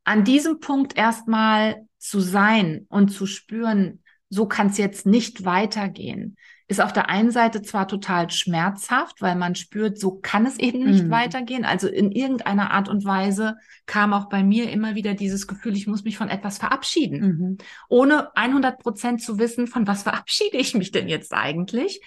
an 0.05 0.23
diesem 0.23 0.61
Punkt 0.61 0.97
erstmal 0.97 1.89
zu 1.99 2.21
sein 2.21 2.87
und 2.91 3.09
zu 3.09 3.27
spüren, 3.27 4.05
so 4.29 4.47
kann 4.47 4.69
es 4.69 4.79
jetzt 4.79 5.05
nicht 5.05 5.45
weitergehen, 5.45 6.37
ist 6.73 6.81
auf 6.81 6.95
der 6.95 7.11
einen 7.11 7.31
Seite 7.31 7.61
zwar 7.61 7.87
total 7.87 8.31
schmerzhaft, 8.31 9.21
weil 9.21 9.37
man 9.37 9.55
spürt, 9.55 9.99
so 9.99 10.19
kann 10.23 10.47
es 10.47 10.59
eben 10.59 10.85
nicht 10.85 11.05
mhm. 11.05 11.11
weitergehen. 11.11 11.67
Also 11.67 11.87
in 11.87 12.11
irgendeiner 12.11 12.71
Art 12.71 12.89
und 12.89 13.05
Weise 13.05 13.57
kam 13.85 14.15
auch 14.15 14.31
bei 14.31 14.43
mir 14.43 14.71
immer 14.71 14.95
wieder 14.95 15.13
dieses 15.13 15.47
Gefühl, 15.47 15.77
ich 15.77 15.87
muss 15.87 16.05
mich 16.05 16.17
von 16.17 16.31
etwas 16.31 16.57
verabschieden, 16.57 17.21
mhm. 17.21 17.59
ohne 17.91 18.35
100 18.37 18.79
Prozent 18.79 19.23
zu 19.23 19.39
wissen, 19.39 19.67
von 19.67 19.87
was 19.87 20.05
verabschiede 20.05 20.57
ich 20.57 20.75
mich 20.75 20.91
denn 20.91 21.09
jetzt 21.09 21.35
eigentlich, 21.35 22.01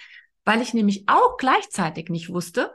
weil 0.44 0.60
ich 0.60 0.74
nämlich 0.74 1.04
auch 1.06 1.36
gleichzeitig 1.36 2.08
nicht 2.08 2.28
wusste, 2.28 2.72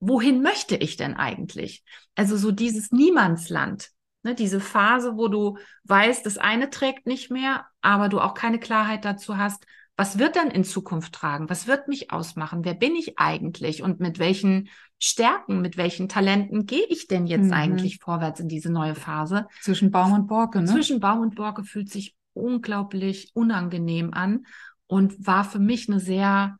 wohin 0.00 0.42
möchte 0.42 0.74
ich 0.74 0.96
denn 0.96 1.14
eigentlich? 1.14 1.84
Also 2.16 2.36
so 2.36 2.50
dieses 2.50 2.90
Niemandsland. 2.90 3.90
Ne, 4.22 4.34
diese 4.34 4.60
Phase, 4.60 5.16
wo 5.16 5.28
du 5.28 5.56
weißt, 5.84 6.26
das 6.26 6.36
eine 6.36 6.68
trägt 6.68 7.06
nicht 7.06 7.30
mehr, 7.30 7.64
aber 7.80 8.10
du 8.10 8.20
auch 8.20 8.34
keine 8.34 8.58
Klarheit 8.58 9.06
dazu 9.06 9.38
hast, 9.38 9.64
was 10.00 10.18
wird 10.18 10.34
dann 10.34 10.50
in 10.50 10.64
Zukunft 10.64 11.12
tragen? 11.12 11.50
Was 11.50 11.66
wird 11.66 11.86
mich 11.86 12.10
ausmachen? 12.10 12.64
Wer 12.64 12.72
bin 12.72 12.96
ich 12.96 13.18
eigentlich? 13.18 13.82
Und 13.82 14.00
mit 14.00 14.18
welchen 14.18 14.70
Stärken, 14.98 15.60
mit 15.60 15.76
welchen 15.76 16.08
Talenten 16.08 16.64
gehe 16.64 16.86
ich 16.88 17.06
denn 17.06 17.26
jetzt 17.26 17.48
mhm. 17.48 17.52
eigentlich 17.52 17.98
vorwärts 17.98 18.40
in 18.40 18.48
diese 18.48 18.72
neue 18.72 18.94
Phase? 18.94 19.46
Zwischen 19.60 19.90
Baum 19.90 20.14
und 20.14 20.26
Borke, 20.26 20.60
ne? 20.60 20.64
Zwischen 20.64 21.00
Baum 21.00 21.20
und 21.20 21.34
Borke 21.34 21.64
fühlt 21.64 21.90
sich 21.90 22.16
unglaublich 22.32 23.32
unangenehm 23.34 24.14
an 24.14 24.46
und 24.86 25.26
war 25.26 25.44
für 25.44 25.58
mich 25.58 25.86
eine 25.90 26.00
sehr, 26.00 26.56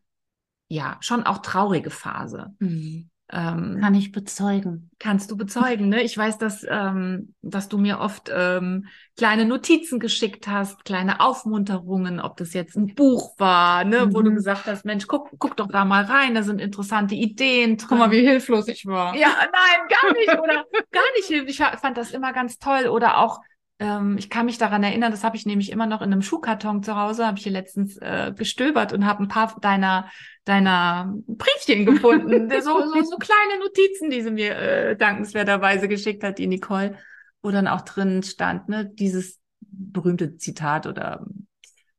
ja, 0.69 0.99
schon 1.01 1.23
auch 1.23 1.39
traurige 1.39 1.89
Phase. 1.89 2.55
Mhm. 2.59 3.09
Ähm, 3.33 3.79
Kann 3.81 3.95
ich 3.95 4.11
bezeugen. 4.11 4.91
Kannst 4.99 5.31
du 5.31 5.37
bezeugen, 5.37 5.89
ne? 5.89 6.03
Ich 6.03 6.19
weiß, 6.19 6.39
dass, 6.39 6.67
ähm, 6.69 7.35
dass 7.43 7.69
du 7.69 7.79
mir 7.79 8.01
oft 8.01 8.31
ähm, 8.35 8.87
kleine 9.17 9.45
Notizen 9.45 10.01
geschickt 10.01 10.49
hast, 10.49 10.85
kleine 10.85 11.21
Aufmunterungen, 11.21 12.19
ob 12.19 12.37
das 12.39 12.55
jetzt 12.55 12.77
ein 12.77 12.95
Buch 12.97 13.39
war, 13.39 13.85
ne, 13.85 14.07
mhm. 14.07 14.15
wo 14.15 14.23
du 14.23 14.31
mhm. 14.31 14.35
gesagt 14.35 14.67
hast, 14.67 14.85
Mensch, 14.85 15.07
guck, 15.07 15.31
guck 15.39 15.57
doch 15.57 15.69
da 15.69 15.85
mal 15.85 16.05
rein, 16.05 16.35
da 16.35 16.43
sind 16.43 16.61
interessante 16.61 17.15
Ideen 17.15 17.77
drin. 17.77 17.87
Guck 17.89 17.99
mal, 17.99 18.11
wie 18.11 18.27
hilflos 18.27 18.67
ich 18.67 18.85
war. 18.87 19.15
Ja, 19.15 19.29
nein, 19.29 19.89
gar 19.89 20.13
nicht, 20.13 20.43
oder 20.43 20.65
gar 20.91 21.03
nicht 21.17 21.29
hilflos. 21.29 21.51
Ich 21.51 21.81
fand 21.81 21.97
das 21.97 22.11
immer 22.11 22.33
ganz 22.33 22.59
toll. 22.59 22.89
Oder 22.89 23.19
auch 23.19 23.41
ähm, 23.81 24.17
ich 24.19 24.29
kann 24.29 24.47
mich 24.47 24.59
daran 24.59 24.85
erinnern, 24.85 25.11
das 25.11 25.25
habe 25.25 25.37
ich 25.37 25.47
nämlich 25.47 25.73
immer 25.73 25.87
noch 25.87 26.03
in 26.03 26.13
einem 26.13 26.23
Schuhkarton 26.23 26.83
zu 26.83 26.97
Hause, 26.97 27.27
habe 27.27 27.39
ich 27.39 27.45
hier 27.45 27.53
letztens 27.53 27.97
äh, 27.97 28.33
gestöbert 28.37 28.93
und 28.93 29.07
habe 29.07 29.25
ein 29.25 29.29
paar 29.29 29.59
deiner 29.61 30.11
deiner 30.45 31.15
Briefchen 31.27 31.87
gefunden, 31.87 32.51
so, 32.63 32.81
so, 32.81 33.03
so 33.03 33.17
kleine 33.17 33.61
Notizen, 33.61 34.11
die 34.11 34.23
sie 34.23 34.31
mir 34.31 34.57
äh, 34.57 34.97
dankenswerterweise 34.97 35.89
geschickt 35.89 36.23
hat, 36.23 36.39
die 36.39 36.47
Nicole, 36.47 36.97
wo 37.43 37.51
dann 37.51 37.69
auch 37.69 37.81
drin 37.81 38.23
stand, 38.23 38.69
ne, 38.69 38.91
dieses 38.93 39.39
berühmte 39.61 40.37
Zitat 40.37 40.87
oder 40.87 41.27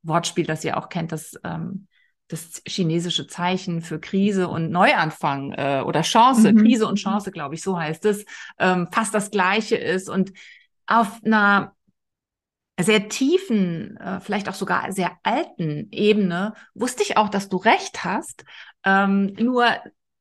Wortspiel, 0.03 0.45
das 0.45 0.63
ihr 0.63 0.77
auch 0.77 0.89
kennt, 0.89 1.11
das 1.11 1.33
ähm, 1.43 1.87
das 2.27 2.61
chinesische 2.65 3.27
Zeichen 3.27 3.81
für 3.81 3.99
Krise 3.99 4.47
und 4.47 4.71
Neuanfang 4.71 5.51
äh, 5.51 5.83
oder 5.85 6.01
Chance, 6.01 6.53
mhm. 6.53 6.59
Krise 6.59 6.87
und 6.87 6.95
Chance, 6.95 7.31
glaube 7.31 7.55
ich, 7.55 7.61
so 7.61 7.77
heißt 7.77 8.05
es, 8.05 8.25
ähm, 8.57 8.87
fast 8.91 9.13
das 9.13 9.31
gleiche 9.31 9.75
ist. 9.75 10.09
Und 10.09 10.31
auf 10.91 11.23
einer 11.23 11.75
sehr 12.79 13.09
tiefen, 13.09 13.97
äh, 13.97 14.19
vielleicht 14.21 14.49
auch 14.49 14.53
sogar 14.53 14.91
sehr 14.91 15.17
alten 15.23 15.89
Ebene 15.91 16.53
wusste 16.73 17.03
ich 17.03 17.17
auch, 17.17 17.29
dass 17.29 17.49
du 17.49 17.57
recht 17.57 18.03
hast, 18.03 18.43
ähm, 18.83 19.33
nur 19.39 19.67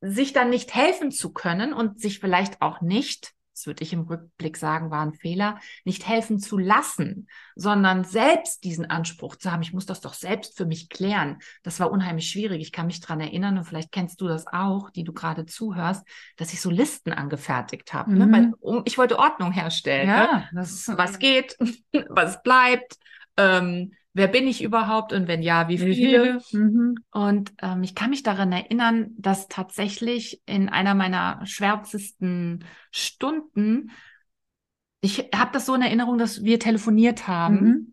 sich 0.01 0.33
dann 0.33 0.51
nicht 0.51 0.75
helfen 0.75 1.11
zu 1.11 1.33
können 1.33 1.73
und 1.73 2.01
sich 2.01 2.21
vielleicht 2.21 2.63
auch 2.63 2.81
nicht 2.81 3.33
das 3.61 3.67
würde 3.67 3.85
ich 3.85 3.93
im 3.93 4.03
Rückblick 4.03 4.57
sagen, 4.57 4.91
war 4.91 5.03
ein 5.03 5.13
Fehler, 5.13 5.61
nicht 5.85 6.09
helfen 6.09 6.39
zu 6.39 6.57
lassen, 6.57 7.29
sondern 7.55 8.05
selbst 8.05 8.65
diesen 8.65 8.87
Anspruch 8.89 9.37
zu 9.37 9.53
haben, 9.53 9.61
ich 9.61 9.75
muss 9.75 9.85
das 9.85 10.01
doch 10.01 10.15
selbst 10.15 10.57
für 10.57 10.65
mich 10.65 10.89
klären. 10.89 11.41
Das 11.63 11.79
war 11.79 11.91
unheimlich 11.91 12.31
schwierig. 12.31 12.63
Ich 12.63 12.73
kann 12.73 12.87
mich 12.87 13.01
dran 13.01 13.21
erinnern 13.21 13.59
und 13.59 13.65
vielleicht 13.65 13.93
kennst 13.93 14.19
du 14.23 14.29
das 14.29 14.47
auch, 14.47 14.89
die 14.89 15.05
du 15.05 15.13
gerade 15.13 15.45
zuhörst, 15.45 16.07
dass 16.39 16.55
ich 16.55 16.63
so 16.63 16.71
Listen 16.71 17.13
angefertigt 17.13 17.93
habe. 17.93 18.15
Ne? 18.15 18.25
Mhm. 18.25 18.31
Ne? 18.31 18.39
Weil, 18.39 18.53
um, 18.61 18.83
ich 18.87 18.97
wollte 18.97 19.19
Ordnung 19.19 19.53
herstellen. 19.53 20.09
Ja, 20.09 20.49
ne? 20.53 20.63
was 20.63 21.19
geht, 21.19 21.59
was 22.09 22.43
bleibt. 22.43 22.97
Ähm, 23.37 23.93
wer 24.13 24.29
bin 24.29 24.47
ich 24.47 24.63
überhaupt 24.63 25.13
und 25.13 25.29
wenn 25.29 25.43
ja, 25.43 25.69
wie 25.69 25.79
viele? 25.79 26.41
Mhm. 26.53 26.97
Und 27.11 27.53
ähm, 27.63 27.83
ich 27.83 27.95
kann 27.95 28.11
mich 28.11 28.23
daran 28.23 28.53
erinnern, 28.53 29.11
dass 29.17 29.49
tatsächlich 29.49 30.43
in 30.47 30.69
einer 30.69 30.95
meiner 30.95 31.45
schwärzesten 31.47 32.65
Stunden, 32.91 33.91
ich 35.01 35.31
habe 35.35 35.51
das 35.53 35.67
so 35.67 35.75
in 35.75 35.83
Erinnerung, 35.83 36.19
dass 36.19 36.43
wir 36.43 36.59
telefoniert 36.59 37.29
haben. 37.29 37.61
Mhm. 37.61 37.93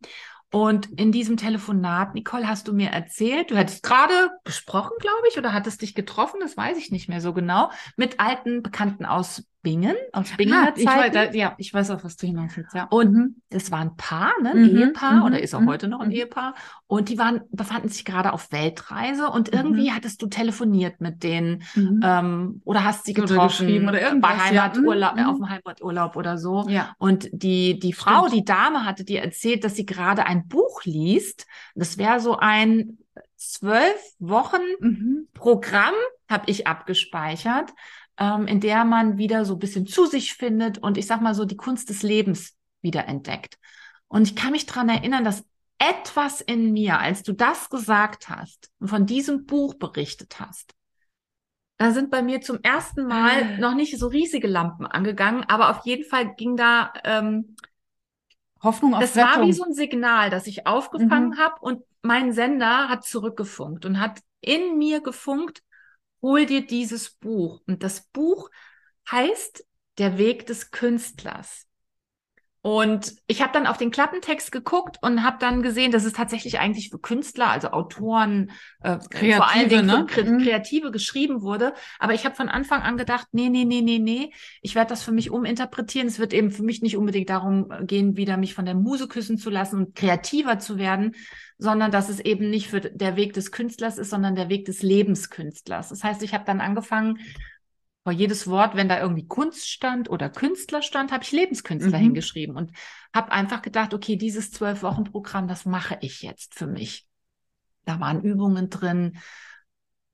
Und 0.49 0.97
in 0.97 1.11
diesem 1.11 1.35
Telefonat, 1.35 2.15
Nicole, 2.15 2.47
hast 2.47 2.69
du 2.69 2.73
mir 2.73 2.89
erzählt, 2.89 3.51
du 3.51 3.57
hättest 3.57 3.83
gerade 3.83 4.31
gesprochen, 4.45 4.93
glaube 4.99 5.23
ich, 5.29 5.37
oder 5.37 5.51
hattest 5.51 5.81
dich 5.81 5.93
getroffen, 5.93 6.39
das 6.39 6.55
weiß 6.55 6.77
ich 6.77 6.89
nicht 6.89 7.09
mehr 7.09 7.19
so 7.19 7.33
genau, 7.33 7.69
mit 7.97 8.21
alten 8.21 8.63
Bekannten 8.63 9.05
aus 9.05 9.43
Bingen, 9.67 9.97
aus 10.13 10.29
Binger 10.37 10.69
ah, 10.69 10.73
ich 10.77 10.85
weiß, 10.85 11.35
ja, 11.35 11.53
ich 11.57 11.73
weiß 11.73 11.91
auch, 11.91 12.01
was 12.01 12.15
du 12.15 12.25
hinaus 12.25 12.55
willst, 12.55 12.73
ja. 12.73 12.85
Und 12.85 13.11
mhm. 13.11 13.35
es 13.49 13.69
war 13.69 13.79
ein 13.79 13.97
Paar, 13.97 14.31
ne, 14.41 14.51
ein 14.51 14.71
mhm, 14.71 14.77
Ehepaar, 14.77 15.15
mhm, 15.15 15.23
oder 15.23 15.41
ist 15.41 15.53
auch 15.53 15.59
mhm, 15.59 15.67
heute 15.67 15.89
noch 15.89 15.99
ein 15.99 16.07
mhm. 16.07 16.15
Ehepaar. 16.15 16.55
Und 16.87 17.09
die 17.09 17.17
waren, 17.17 17.41
befanden 17.51 17.89
sich 17.89 18.05
gerade 18.05 18.31
auf 18.31 18.53
Weltreise 18.53 19.27
und 19.27 19.53
irgendwie 19.53 19.91
hattest 19.91 20.21
du 20.21 20.27
telefoniert 20.27 21.01
mit 21.01 21.21
denen 21.21 21.63
ähm, 21.75 22.61
oder 22.63 22.85
hast 22.85 23.03
sie 23.03 23.13
getroffen 23.13 23.67
oder, 23.67 23.89
oder 23.89 24.01
irgendwas, 24.01 24.37
bei 24.37 24.37
Heimaturlaub, 24.37 25.17
ja. 25.17 25.29
auf 25.31 25.35
dem 25.35 25.49
Heimaturlaub 25.49 26.15
oder 26.15 26.37
so. 26.37 26.65
Ja. 26.69 26.95
Und 26.97 27.27
die, 27.33 27.77
die 27.77 27.91
Frau, 27.91 28.27
Stimmt. 28.27 28.35
die 28.35 28.45
Dame 28.45 28.85
hatte 28.85 29.03
dir 29.03 29.21
erzählt, 29.21 29.65
dass 29.65 29.75
sie 29.75 29.85
gerade 29.85 30.25
ein 30.25 30.47
Buch 30.47 30.85
liest. 30.85 31.45
Das 31.75 31.97
wäre 31.97 32.21
so 32.21 32.37
ein 32.37 32.99
zwölf 33.35 33.99
Wochen 34.19 35.25
Programm, 35.33 35.93
habe 36.29 36.45
ich 36.47 36.67
abgespeichert 36.67 37.73
ähm, 38.17 38.47
in 38.47 38.59
der 38.59 38.85
man 38.85 39.17
wieder 39.17 39.45
so 39.45 39.53
ein 39.53 39.59
bisschen 39.59 39.87
zu 39.87 40.05
sich 40.05 40.33
findet 40.33 40.77
und 40.77 40.97
ich 40.97 41.07
sag 41.07 41.21
mal 41.21 41.35
so 41.35 41.45
die 41.45 41.57
Kunst 41.57 41.89
des 41.89 42.03
Lebens 42.03 42.55
wieder 42.81 43.07
entdeckt. 43.07 43.57
Und 44.07 44.23
ich 44.23 44.35
kann 44.35 44.51
mich 44.51 44.65
dran 44.65 44.89
erinnern, 44.89 45.23
dass 45.23 45.45
etwas 45.77 46.41
in 46.41 46.73
mir, 46.73 46.99
als 46.99 47.23
du 47.23 47.33
das 47.33 47.69
gesagt 47.69 48.29
hast 48.29 48.71
und 48.79 48.87
von 48.87 49.05
diesem 49.05 49.45
Buch 49.45 49.75
berichtet 49.75 50.39
hast, 50.39 50.73
da 51.77 51.91
sind 51.91 52.09
bei 52.09 52.23
mir 52.23 52.41
zum 52.41 52.59
ersten 52.63 53.05
Mal 53.05 53.43
ah. 53.43 53.57
noch 53.59 53.75
nicht 53.75 53.97
so 53.99 54.07
riesige 54.07 54.47
Lampen 54.47 54.87
angegangen, 54.87 55.43
aber 55.47 55.69
auf 55.69 55.85
jeden 55.85 56.05
Fall 56.09 56.33
ging 56.33 56.57
da 56.57 56.91
ähm, 57.03 57.55
Hoffnung 58.63 58.95
auf 58.95 59.01
Das 59.01 59.15
Rettung. 59.15 59.41
war 59.41 59.45
wie 59.45 59.53
so 59.53 59.63
ein 59.63 59.73
Signal, 59.73 60.31
das 60.31 60.47
ich 60.47 60.65
aufgefangen 60.65 61.29
mhm. 61.29 61.37
habe 61.37 61.55
und 61.61 61.83
mein 62.01 62.31
Sender 62.31 62.89
hat 62.89 63.03
zurückgefunkt 63.03 63.85
und 63.85 63.99
hat 63.99 64.21
in 64.41 64.79
mir 64.79 65.01
gefunkt, 65.01 65.61
hol 66.21 66.45
dir 66.45 66.65
dieses 66.65 67.11
Buch. 67.11 67.61
Und 67.67 67.83
das 67.83 68.07
Buch 68.07 68.49
heißt 69.09 69.65
Der 69.97 70.17
Weg 70.17 70.45
des 70.45 70.71
Künstlers. 70.71 71.66
Und 72.67 73.15
ich 73.27 73.41
habe 73.41 73.53
dann 73.53 73.65
auf 73.65 73.77
den 73.77 73.91
Klappentext 73.91 74.51
geguckt 74.51 74.97
und 75.01 75.23
habe 75.23 75.37
dann 75.39 75.63
gesehen, 75.63 75.93
dass 75.93 76.03
es 76.03 76.11
tatsächlich 76.11 76.59
eigentlich 76.59 76.89
für 76.89 76.99
Künstler, 76.99 77.47
also 77.47 77.69
Autoren, 77.69 78.51
äh, 78.83 78.97
Kreative, 79.09 79.37
vor 79.37 79.49
allen 79.49 79.69
Dingen 79.69 79.85
ne? 79.85 80.05
für 80.09 80.25
mhm. 80.25 80.43
Kreative 80.43 80.91
geschrieben 80.91 81.43
wurde. 81.43 81.73
Aber 81.97 82.13
ich 82.13 82.25
habe 82.25 82.35
von 82.35 82.49
Anfang 82.49 82.81
an 82.81 82.97
gedacht, 82.97 83.29
nee, 83.31 83.47
nee, 83.47 83.63
nee, 83.63 83.79
nee, 83.79 83.99
nee, 83.99 84.33
ich 84.61 84.75
werde 84.75 84.89
das 84.89 85.01
für 85.01 85.13
mich 85.13 85.31
uminterpretieren. 85.31 86.09
Es 86.09 86.19
wird 86.19 86.33
eben 86.33 86.51
für 86.51 86.63
mich 86.63 86.81
nicht 86.81 86.97
unbedingt 86.97 87.29
darum 87.29 87.69
gehen, 87.83 88.17
wieder 88.17 88.35
mich 88.35 88.53
von 88.53 88.65
der 88.65 88.75
Muse 88.75 89.07
küssen 89.07 89.37
zu 89.37 89.49
lassen 89.49 89.77
und 89.77 89.95
kreativer 89.95 90.59
zu 90.59 90.77
werden, 90.77 91.15
sondern 91.57 91.89
dass 91.89 92.09
es 92.09 92.19
eben 92.19 92.49
nicht 92.49 92.67
für 92.67 92.81
der 92.81 93.15
Weg 93.15 93.31
des 93.31 93.53
Künstlers 93.53 93.97
ist, 93.97 94.09
sondern 94.09 94.35
der 94.35 94.49
Weg 94.49 94.65
des 94.65 94.81
Lebenskünstlers. 94.81 95.87
Das 95.87 96.03
heißt, 96.03 96.21
ich 96.21 96.33
habe 96.33 96.43
dann 96.43 96.59
angefangen, 96.59 97.19
vor 98.07 98.13
jedes 98.13 98.47
Wort, 98.47 98.77
wenn 98.77 98.87
da 98.87 99.01
irgendwie 99.01 99.27
Kunst 99.27 99.69
stand 99.69 100.09
oder 100.09 100.29
Künstler 100.29 100.81
stand, 100.81 101.11
habe 101.11 101.25
ich 101.25 101.33
Lebenskünstler 101.33 101.97
mhm. 101.97 102.03
hingeschrieben 102.03 102.55
und 102.55 102.71
habe 103.13 103.33
einfach 103.33 103.61
gedacht, 103.61 103.93
okay, 103.93 104.15
dieses 104.15 104.49
zwölf 104.49 104.81
Wochen 104.81 105.03
Programm, 105.03 105.49
das 105.49 105.65
mache 105.65 105.97
ich 105.99 106.21
jetzt 106.21 106.55
für 106.55 106.67
mich. 106.67 107.05
Da 107.83 107.99
waren 107.99 108.21
Übungen 108.21 108.69
drin, 108.69 109.17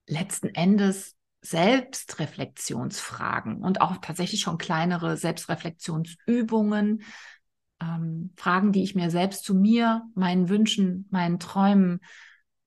letzten 0.07 0.47
Endes 0.47 1.15
Selbstreflexionsfragen 1.41 3.61
und 3.61 3.79
auch 3.81 3.97
tatsächlich 3.97 4.41
schon 4.41 4.57
kleinere 4.57 5.15
Selbstreflexionsübungen, 5.15 7.03
ähm, 7.79 8.33
Fragen, 8.35 8.71
die 8.71 8.81
ich 8.81 8.95
mir 8.95 9.11
selbst 9.11 9.43
zu 9.43 9.53
mir, 9.53 10.01
meinen 10.15 10.49
Wünschen, 10.49 11.07
meinen 11.11 11.37
Träumen, 11.37 11.99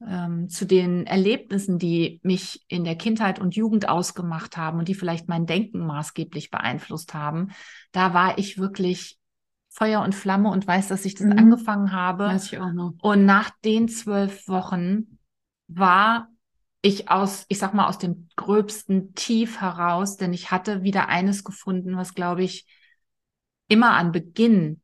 ähm, 0.06 0.48
zu 0.48 0.66
den 0.66 1.06
Erlebnissen, 1.06 1.78
die 1.78 2.20
mich 2.22 2.64
in 2.68 2.84
der 2.84 2.96
Kindheit 2.96 3.38
und 3.38 3.56
Jugend 3.56 3.88
ausgemacht 3.88 4.56
haben 4.56 4.78
und 4.78 4.88
die 4.88 4.94
vielleicht 4.94 5.28
mein 5.28 5.46
Denken 5.46 5.86
maßgeblich 5.86 6.50
beeinflusst 6.50 7.14
haben, 7.14 7.50
da 7.92 8.12
war 8.12 8.38
ich 8.38 8.58
wirklich 8.58 9.18
Feuer 9.68 10.02
und 10.02 10.14
Flamme 10.14 10.50
und 10.50 10.66
weiß, 10.66 10.88
dass 10.88 11.04
ich 11.04 11.14
das 11.14 11.26
mhm. 11.26 11.38
angefangen 11.38 11.92
habe. 11.92 12.24
Weiß 12.24 12.52
ich 12.52 12.58
auch 12.58 12.72
noch. 12.72 12.94
Und 13.02 13.26
nach 13.26 13.50
den 13.64 13.88
zwölf 13.88 14.48
Wochen 14.48 15.18
war 15.68 16.28
ich 16.82 17.10
aus, 17.10 17.44
ich 17.48 17.58
sag 17.58 17.74
mal, 17.74 17.88
aus 17.88 17.98
dem 17.98 18.28
gröbsten 18.36 19.14
Tief 19.14 19.60
heraus, 19.60 20.16
denn 20.16 20.32
ich 20.32 20.50
hatte 20.50 20.82
wieder 20.82 21.08
eines 21.08 21.42
gefunden, 21.42 21.96
was, 21.96 22.14
glaube 22.14 22.44
ich, 22.44 22.66
immer 23.68 23.94
an 23.94 24.12
Beginn 24.12 24.80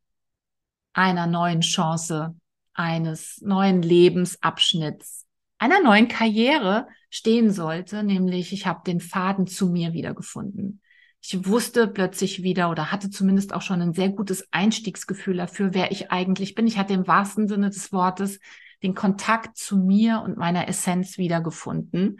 einer 0.91 1.27
neuen 1.27 1.61
Chance, 1.61 2.35
eines 2.73 3.39
neuen 3.41 3.81
Lebensabschnitts, 3.81 5.25
einer 5.59 5.81
neuen 5.81 6.07
Karriere 6.07 6.87
stehen 7.09 7.51
sollte, 7.51 8.03
nämlich 8.03 8.53
ich 8.53 8.65
habe 8.65 8.81
den 8.85 8.99
Faden 8.99 9.47
zu 9.47 9.69
mir 9.69 9.93
wiedergefunden. 9.93 10.81
Ich 11.21 11.47
wusste 11.47 11.87
plötzlich 11.87 12.43
wieder 12.43 12.69
oder 12.69 12.91
hatte 12.91 13.09
zumindest 13.09 13.53
auch 13.53 13.61
schon 13.61 13.81
ein 13.81 13.93
sehr 13.93 14.09
gutes 14.09 14.45
Einstiegsgefühl 14.51 15.37
dafür, 15.37 15.73
wer 15.73 15.91
ich 15.91 16.11
eigentlich 16.11 16.53
bin. 16.53 16.67
Ich 16.67 16.77
hatte 16.77 16.93
im 16.93 17.07
wahrsten 17.07 17.47
Sinne 17.47 17.69
des 17.69 17.93
Wortes 17.93 18.39
den 18.83 18.93
Kontakt 18.93 19.57
zu 19.57 19.77
mir 19.77 20.21
und 20.21 20.37
meiner 20.37 20.67
Essenz 20.67 21.17
wiedergefunden. 21.17 22.19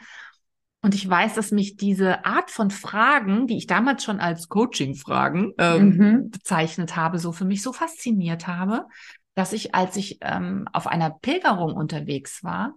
Und 0.82 0.96
ich 0.96 1.10
weiß, 1.10 1.34
dass 1.34 1.52
mich 1.52 1.76
diese 1.76 2.26
Art 2.26 2.52
von 2.52 2.70
Fragen, 2.70 3.48
die 3.48 3.58
ich 3.58 3.68
damals 3.68 4.04
schon 4.04 4.20
als 4.20 4.48
Coaching-Fragen 4.48 5.54
ähm, 5.58 5.98
mhm. 5.98 6.30
bezeichnet 6.30 6.96
habe, 6.96 7.20
so 7.20 7.32
für 7.32 7.46
mich 7.46 7.62
so 7.62 7.74
fasziniert 7.74 8.48
habe, 8.48 8.86
dass 9.36 9.54
ich, 9.54 9.74
als 9.74 9.96
ich 9.96 10.20
ähm, 10.22 10.68
auf 10.74 10.88
einer 10.88 11.10
Pilgerung 11.10 11.74
unterwegs 11.74 12.44
war, 12.44 12.76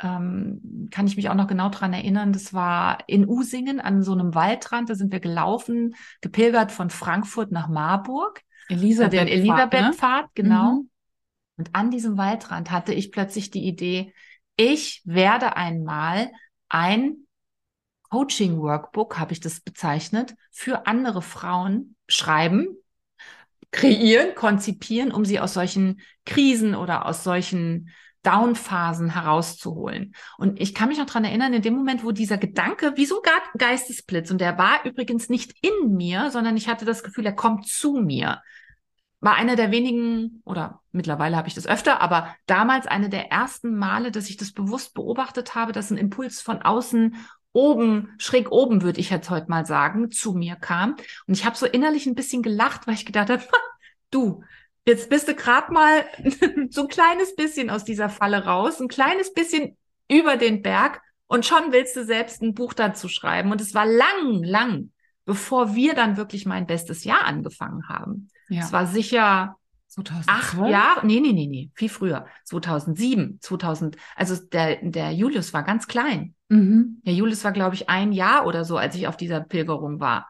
ähm, 0.00 0.88
kann 0.90 1.06
ich 1.06 1.16
mich 1.16 1.28
auch 1.28 1.34
noch 1.34 1.48
genau 1.48 1.68
dran 1.70 1.92
erinnern, 1.92 2.32
das 2.32 2.54
war 2.54 2.98
in 3.06 3.28
Usingen 3.28 3.80
an 3.80 4.02
so 4.02 4.12
einem 4.12 4.34
Waldrand, 4.34 4.88
da 4.88 4.94
sind 4.94 5.12
wir 5.12 5.20
gelaufen, 5.20 5.96
gepilgert 6.20 6.72
von 6.72 6.90
Frankfurt 6.90 7.50
nach 7.50 7.68
Marburg. 7.68 8.42
Elisabeth 8.68 9.12
den 9.12 9.28
Elisabeth-Pfad, 9.28 10.24
ne? 10.24 10.30
genau. 10.34 10.72
Mhm. 10.72 10.90
Und 11.56 11.70
an 11.74 11.90
diesem 11.90 12.16
Waldrand 12.16 12.70
hatte 12.70 12.94
ich 12.94 13.10
plötzlich 13.10 13.50
die 13.50 13.66
Idee, 13.66 14.14
ich 14.56 15.02
werde 15.04 15.56
einmal 15.56 16.30
ein 16.68 17.26
Coaching 18.10 18.58
Workbook, 18.58 19.18
habe 19.18 19.32
ich 19.32 19.40
das 19.40 19.60
bezeichnet, 19.60 20.34
für 20.50 20.86
andere 20.86 21.22
Frauen 21.22 21.96
schreiben, 22.08 22.76
kreieren, 23.70 24.34
konzipieren, 24.34 25.12
um 25.12 25.24
sie 25.24 25.40
aus 25.40 25.54
solchen 25.54 26.00
Krisen 26.24 26.74
oder 26.74 27.06
aus 27.06 27.24
solchen 27.24 27.90
Downphasen 28.22 29.10
herauszuholen. 29.10 30.14
Und 30.36 30.60
ich 30.60 30.74
kann 30.74 30.88
mich 30.88 30.98
noch 30.98 31.06
dran 31.06 31.24
erinnern, 31.24 31.52
in 31.52 31.62
dem 31.62 31.74
Moment, 31.74 32.04
wo 32.04 32.10
dieser 32.10 32.38
Gedanke, 32.38 32.92
wie 32.96 33.06
so 33.06 33.22
ein 33.22 33.58
Geistesblitz, 33.58 34.30
und 34.30 34.40
der 34.40 34.58
war 34.58 34.84
übrigens 34.84 35.28
nicht 35.28 35.54
in 35.62 35.94
mir, 35.94 36.30
sondern 36.30 36.56
ich 36.56 36.68
hatte 36.68 36.84
das 36.84 37.02
Gefühl, 37.02 37.26
er 37.26 37.34
kommt 37.34 37.66
zu 37.66 37.94
mir, 37.94 38.42
war 39.20 39.34
einer 39.34 39.56
der 39.56 39.70
wenigen, 39.70 40.42
oder 40.44 40.80
mittlerweile 40.92 41.36
habe 41.36 41.48
ich 41.48 41.54
das 41.54 41.66
öfter, 41.66 42.00
aber 42.00 42.34
damals 42.46 42.86
eine 42.86 43.08
der 43.08 43.30
ersten 43.30 43.76
Male, 43.76 44.10
dass 44.10 44.28
ich 44.28 44.36
das 44.36 44.52
bewusst 44.52 44.94
beobachtet 44.94 45.54
habe, 45.54 45.72
dass 45.72 45.90
ein 45.90 45.96
Impuls 45.96 46.40
von 46.40 46.62
außen 46.62 47.16
oben, 47.58 48.14
schräg 48.18 48.52
oben, 48.52 48.82
würde 48.82 49.00
ich 49.00 49.10
jetzt 49.10 49.30
heute 49.30 49.50
mal 49.50 49.66
sagen, 49.66 50.12
zu 50.12 50.32
mir 50.32 50.54
kam. 50.54 50.94
Und 51.26 51.34
ich 51.34 51.44
habe 51.44 51.56
so 51.56 51.66
innerlich 51.66 52.06
ein 52.06 52.14
bisschen 52.14 52.42
gelacht, 52.42 52.86
weil 52.86 52.94
ich 52.94 53.04
gedacht 53.04 53.30
habe, 53.30 53.42
du, 54.10 54.44
jetzt 54.86 55.10
bist 55.10 55.26
du 55.26 55.34
gerade 55.34 55.72
mal 55.72 56.04
so 56.70 56.82
ein 56.82 56.88
kleines 56.88 57.34
bisschen 57.34 57.68
aus 57.68 57.84
dieser 57.84 58.08
Falle 58.08 58.44
raus, 58.44 58.80
ein 58.80 58.86
kleines 58.86 59.34
bisschen 59.34 59.76
über 60.08 60.36
den 60.36 60.62
Berg 60.62 61.02
und 61.26 61.44
schon 61.44 61.72
willst 61.72 61.96
du 61.96 62.04
selbst 62.04 62.42
ein 62.42 62.54
Buch 62.54 62.74
dazu 62.74 63.08
schreiben. 63.08 63.50
Und 63.50 63.60
es 63.60 63.74
war 63.74 63.86
lang, 63.86 64.44
lang, 64.44 64.92
bevor 65.24 65.74
wir 65.74 65.94
dann 65.94 66.16
wirklich 66.16 66.46
mein 66.46 66.66
bestes 66.66 67.02
Jahr 67.02 67.24
angefangen 67.24 67.88
haben. 67.88 68.28
Ja. 68.48 68.62
Es 68.62 68.72
war 68.72 68.86
sicher 68.86 69.56
2012? 69.88 70.26
acht 70.28 70.70
Jahre, 70.70 71.06
nee, 71.06 71.18
nee, 71.18 71.32
nee, 71.32 71.48
nee, 71.48 71.70
viel 71.74 71.88
früher. 71.88 72.26
2007, 72.44 73.38
2000, 73.40 73.96
also 74.14 74.36
der, 74.36 74.76
der 74.82 75.12
Julius 75.12 75.52
war 75.52 75.64
ganz 75.64 75.88
klein. 75.88 76.34
Mhm. 76.48 77.00
Der 77.04 77.14
Julius 77.14 77.44
war, 77.44 77.52
glaube 77.52 77.74
ich, 77.74 77.88
ein 77.88 78.12
Jahr 78.12 78.46
oder 78.46 78.64
so, 78.64 78.76
als 78.76 78.94
ich 78.94 79.06
auf 79.06 79.16
dieser 79.16 79.40
Pilgerung 79.40 80.00
war. 80.00 80.28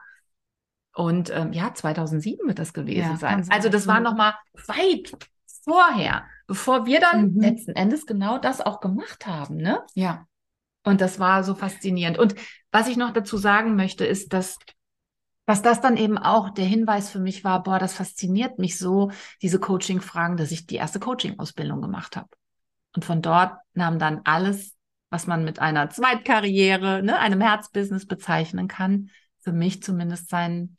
Und 0.94 1.30
ähm, 1.30 1.52
ja, 1.52 1.72
2007 1.72 2.48
wird 2.48 2.58
das 2.58 2.72
gewesen 2.72 3.12
ja, 3.12 3.16
sein. 3.16 3.46
Also 3.50 3.68
das 3.68 3.86
war 3.86 4.00
noch 4.00 4.16
mal 4.16 4.34
weit 4.66 5.12
vorher, 5.64 6.24
bevor 6.46 6.86
wir 6.86 6.98
dann 7.00 7.34
mhm. 7.34 7.40
letzten 7.40 7.72
Endes 7.72 8.04
genau 8.06 8.38
das 8.38 8.60
auch 8.60 8.80
gemacht 8.80 9.26
haben, 9.26 9.56
ne? 9.56 9.82
Ja. 9.94 10.26
Und 10.84 11.00
das 11.00 11.18
war 11.20 11.44
so 11.44 11.54
faszinierend. 11.54 12.18
Und 12.18 12.34
was 12.72 12.88
ich 12.88 12.96
noch 12.96 13.12
dazu 13.12 13.36
sagen 13.36 13.76
möchte, 13.76 14.04
ist, 14.04 14.32
dass 14.32 14.58
was 15.48 15.62
das 15.62 15.80
dann 15.80 15.96
eben 15.96 16.18
auch 16.18 16.50
der 16.50 16.66
Hinweis 16.66 17.08
für 17.08 17.20
mich 17.20 17.42
war, 17.42 17.62
boah, 17.62 17.78
das 17.78 17.94
fasziniert 17.94 18.58
mich 18.58 18.76
so, 18.76 19.10
diese 19.40 19.58
Coaching-Fragen, 19.58 20.36
dass 20.36 20.50
ich 20.50 20.66
die 20.66 20.76
erste 20.76 21.00
Coaching-Ausbildung 21.00 21.80
gemacht 21.80 22.16
habe. 22.16 22.28
Und 22.94 23.06
von 23.06 23.22
dort 23.22 23.56
nahm 23.72 23.98
dann 23.98 24.20
alles, 24.24 24.76
was 25.10 25.26
man 25.26 25.44
mit 25.44 25.58
einer 25.58 25.90
Zweitkarriere, 25.90 27.02
ne, 27.02 27.18
einem 27.18 27.40
Herzbusiness 27.40 28.06
bezeichnen 28.06 28.68
kann, 28.68 29.10
für 29.40 29.52
mich 29.52 29.82
zumindest 29.82 30.28
sein, 30.28 30.76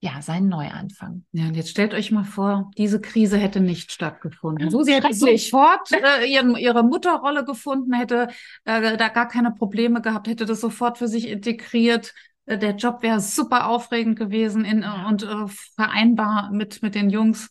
ja, 0.00 0.22
sein 0.22 0.48
Neuanfang. 0.48 1.24
Ja, 1.32 1.46
und 1.46 1.54
jetzt 1.54 1.70
stellt 1.70 1.94
euch 1.94 2.10
mal 2.10 2.24
vor, 2.24 2.70
diese 2.76 3.00
Krise 3.00 3.36
hätte 3.36 3.60
nicht 3.60 3.92
stattgefunden. 3.92 4.70
So, 4.70 4.82
sie 4.82 4.94
hätte 4.94 5.12
sofort 5.12 5.92
äh, 5.92 6.26
ihren, 6.26 6.56
ihre 6.56 6.82
Mutterrolle 6.82 7.44
gefunden, 7.44 7.92
hätte 7.92 8.28
äh, 8.64 8.96
da 8.96 9.08
gar 9.08 9.28
keine 9.28 9.52
Probleme 9.52 10.00
gehabt, 10.00 10.28
hätte 10.28 10.46
das 10.46 10.60
sofort 10.60 10.98
für 10.98 11.08
sich 11.08 11.28
integriert. 11.28 12.14
Äh, 12.46 12.58
der 12.58 12.76
Job 12.76 13.02
wäre 13.02 13.20
super 13.20 13.68
aufregend 13.68 14.18
gewesen 14.18 14.64
in, 14.64 14.82
ja. 14.82 15.06
und 15.08 15.22
äh, 15.22 15.46
vereinbar 15.76 16.50
mit, 16.50 16.82
mit 16.82 16.94
den 16.94 17.10
Jungs 17.10 17.50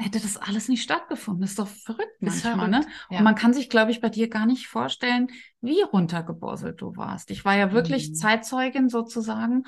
hätte 0.00 0.20
das 0.20 0.36
alles 0.36 0.68
nicht 0.68 0.82
stattgefunden. 0.82 1.42
Das 1.42 1.50
ist 1.50 1.58
doch 1.58 1.68
verrückt 1.68 2.20
manchmal, 2.20 2.54
verrückt. 2.54 2.70
ne? 2.70 2.86
Ja. 3.10 3.18
Und 3.18 3.24
man 3.24 3.34
kann 3.34 3.52
sich, 3.52 3.68
glaube 3.68 3.90
ich, 3.90 4.00
bei 4.00 4.08
dir 4.08 4.28
gar 4.28 4.46
nicht 4.46 4.66
vorstellen, 4.66 5.28
wie 5.60 5.82
runtergeborselt 5.82 6.80
du 6.80 6.96
warst. 6.96 7.30
Ich 7.30 7.44
war 7.44 7.56
ja 7.56 7.72
wirklich 7.72 8.10
mhm. 8.10 8.14
Zeitzeugin 8.14 8.88
sozusagen. 8.88 9.64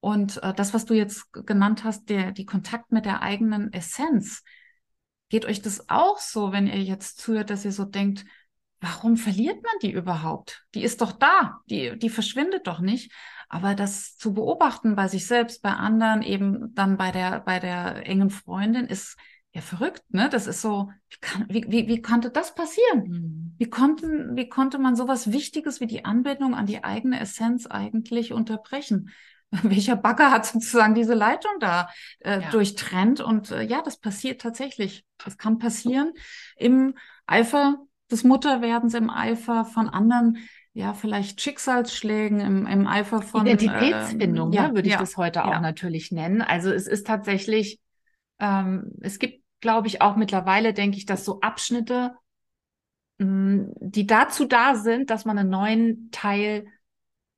Und 0.00 0.42
äh, 0.42 0.52
das, 0.54 0.74
was 0.74 0.84
du 0.84 0.94
jetzt 0.94 1.32
genannt 1.32 1.84
hast, 1.84 2.08
der, 2.08 2.32
die 2.32 2.46
Kontakt 2.46 2.92
mit 2.92 3.04
der 3.04 3.22
eigenen 3.22 3.72
Essenz, 3.72 4.42
geht 5.28 5.44
euch 5.46 5.62
das 5.62 5.88
auch 5.88 6.18
so, 6.18 6.52
wenn 6.52 6.66
ihr 6.66 6.82
jetzt 6.82 7.18
zuhört, 7.18 7.50
dass 7.50 7.64
ihr 7.64 7.72
so 7.72 7.84
denkt, 7.84 8.24
warum 8.80 9.16
verliert 9.16 9.62
man 9.62 9.72
die 9.82 9.92
überhaupt? 9.92 10.66
Die 10.74 10.82
ist 10.82 11.00
doch 11.00 11.12
da, 11.12 11.60
die, 11.70 11.98
die 11.98 12.10
verschwindet 12.10 12.66
doch 12.66 12.80
nicht. 12.80 13.12
Aber 13.48 13.74
das 13.74 14.16
zu 14.16 14.34
beobachten 14.34 14.96
bei 14.96 15.08
sich 15.08 15.26
selbst, 15.26 15.62
bei 15.62 15.70
anderen, 15.70 16.22
eben 16.22 16.74
dann 16.74 16.96
bei 16.96 17.10
der, 17.10 17.40
bei 17.40 17.60
der 17.60 18.06
engen 18.06 18.30
Freundin, 18.30 18.86
ist 18.86 19.16
ja 19.54 19.60
verrückt, 19.60 20.02
ne? 20.08 20.28
Das 20.28 20.48
ist 20.48 20.60
so, 20.60 20.90
wie, 21.08 21.16
kann, 21.20 21.46
wie, 21.48 21.64
wie, 21.68 21.86
wie 21.86 22.02
konnte 22.02 22.30
das 22.30 22.54
passieren? 22.56 23.04
Mhm. 23.06 23.54
Wie, 23.56 23.70
konnten, 23.70 24.36
wie 24.36 24.48
konnte 24.48 24.78
man 24.78 24.96
sowas 24.96 25.30
Wichtiges 25.30 25.80
wie 25.80 25.86
die 25.86 26.04
Anbindung 26.04 26.54
an 26.54 26.66
die 26.66 26.82
eigene 26.82 27.20
Essenz 27.20 27.66
eigentlich 27.66 28.32
unterbrechen? 28.32 29.10
Welcher 29.62 29.94
Bagger 29.94 30.32
hat 30.32 30.44
sozusagen 30.44 30.96
diese 30.96 31.14
Leitung 31.14 31.52
da 31.60 31.88
äh, 32.18 32.42
ja. 32.42 32.50
durchtrennt? 32.50 33.20
Und 33.20 33.52
äh, 33.52 33.62
ja, 33.62 33.80
das 33.80 33.98
passiert 33.98 34.40
tatsächlich. 34.40 35.04
Das 35.24 35.38
kann 35.38 35.58
passieren 35.58 36.12
im 36.56 36.96
Eifer 37.26 37.78
des 38.10 38.24
Mutterwerdens, 38.24 38.94
im 38.94 39.08
Eifer 39.08 39.64
von 39.64 39.88
anderen 39.88 40.38
ja, 40.76 40.92
vielleicht 40.92 41.40
Schicksalsschlägen 41.40 42.40
im, 42.40 42.66
im 42.66 42.88
Eifer 42.88 43.22
von 43.22 43.46
Identitätsfindung, 43.46 44.52
äh, 44.52 44.56
ja, 44.56 44.68
ne, 44.68 44.74
würde 44.74 44.88
ich 44.88 44.94
ja, 44.94 44.98
das 44.98 45.16
heute 45.16 45.44
auch 45.44 45.60
natürlich 45.60 46.10
nennen. 46.10 46.42
Also 46.42 46.72
es 46.72 46.88
ist 46.88 47.06
tatsächlich, 47.06 47.78
ähm, 48.40 48.90
es 49.00 49.20
gibt 49.20 49.43
glaube 49.64 49.88
ich, 49.88 50.02
auch 50.02 50.14
mittlerweile, 50.14 50.74
denke 50.74 50.98
ich, 50.98 51.06
dass 51.06 51.24
so 51.24 51.40
Abschnitte, 51.40 52.12
mm, 53.16 53.62
die 53.80 54.06
dazu 54.06 54.44
da 54.44 54.74
sind, 54.74 55.08
dass 55.08 55.24
man 55.24 55.38
einen 55.38 55.48
neuen 55.48 56.10
Teil, 56.10 56.66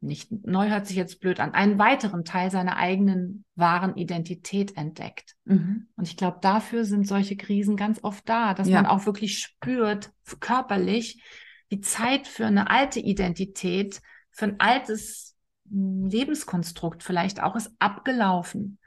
nicht 0.01 0.33
neu 0.45 0.69
hört 0.69 0.89
sich 0.89 0.97
jetzt 0.97 1.21
blöd 1.21 1.39
an, 1.39 1.55
einen 1.55 1.79
weiteren 1.79 2.25
Teil 2.25 2.51
seiner 2.51 2.79
eigenen 2.79 3.45
wahren 3.55 3.95
Identität 3.95 4.77
entdeckt. 4.77 5.37
Mhm. 5.45 5.87
Und 5.95 6.09
ich 6.09 6.17
glaube, 6.17 6.39
dafür 6.43 6.85
sind 6.85 7.07
solche 7.07 7.37
Krisen 7.37 7.77
ganz 7.77 8.03
oft 8.03 8.29
da, 8.29 8.55
dass 8.55 8.69
ja. 8.69 8.83
man 8.83 8.87
auch 8.87 9.07
wirklich 9.07 9.39
spürt, 9.39 10.11
körperlich, 10.41 11.23
die 11.71 11.81
Zeit 11.81 12.27
für 12.27 12.47
eine 12.47 12.71
alte 12.71 12.99
Identität, 12.99 14.03
für 14.33 14.47
ein 14.47 14.59
altes 14.59 15.37
mm, 15.71 16.07
Lebenskonstrukt 16.09 17.05
vielleicht 17.05 17.41
auch 17.41 17.55
ist 17.55 17.71
abgelaufen. 17.79 18.81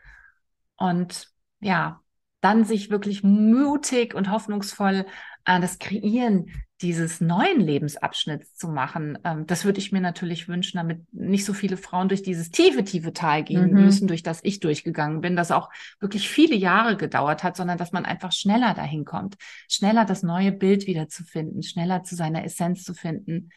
Und 0.76 1.32
ja, 1.62 2.02
dann 2.42 2.64
sich 2.66 2.90
wirklich 2.90 3.24
mutig 3.24 4.14
und 4.14 4.32
hoffnungsvoll 4.32 5.06
an 5.44 5.62
das 5.62 5.80
Kreieren 5.80 6.52
dieses 6.82 7.20
neuen 7.20 7.60
Lebensabschnitts 7.60 8.56
zu 8.56 8.70
machen. 8.70 9.18
Ähm, 9.26 9.46
das 9.46 9.66
würde 9.66 9.80
ich 9.80 9.92
mir 9.92 10.00
natürlich 10.00 10.48
wünschen, 10.48 10.78
damit 10.78 11.02
nicht 11.14 11.44
so 11.44 11.54
viele 11.54 11.76
Frauen 11.76 12.08
durch 12.08 12.24
dieses 12.24 12.52
tiefe, 12.52 12.84
tiefe 12.84 13.12
Tal 13.12 13.44
gehen 13.44 13.74
mhm. 13.74 13.84
müssen, 13.84 14.08
durch 14.08 14.24
das 14.24 14.40
ich 14.44 14.62
durchgegangen 14.62 15.20
bin, 15.20 15.36
das 15.36 15.52
auch 15.52 15.70
wirklich 16.00 16.30
viele 16.30 16.56
Jahre 16.56 16.96
gedauert 16.96 17.44
hat, 17.44 17.58
sondern 17.58 17.78
dass 17.78 17.92
man 17.92 18.06
einfach 18.06 18.32
schneller 18.32 18.74
dahin 18.74 19.04
kommt, 19.04 19.36
schneller 19.68 20.06
das 20.06 20.24
neue 20.24 20.54
Bild 20.54 20.88
wiederzufinden, 20.88 21.64
schneller 21.64 22.04
zu 22.04 22.16
seiner 22.16 22.46
Essenz 22.46 22.84
zu 22.84 22.94
finden, 22.94 23.50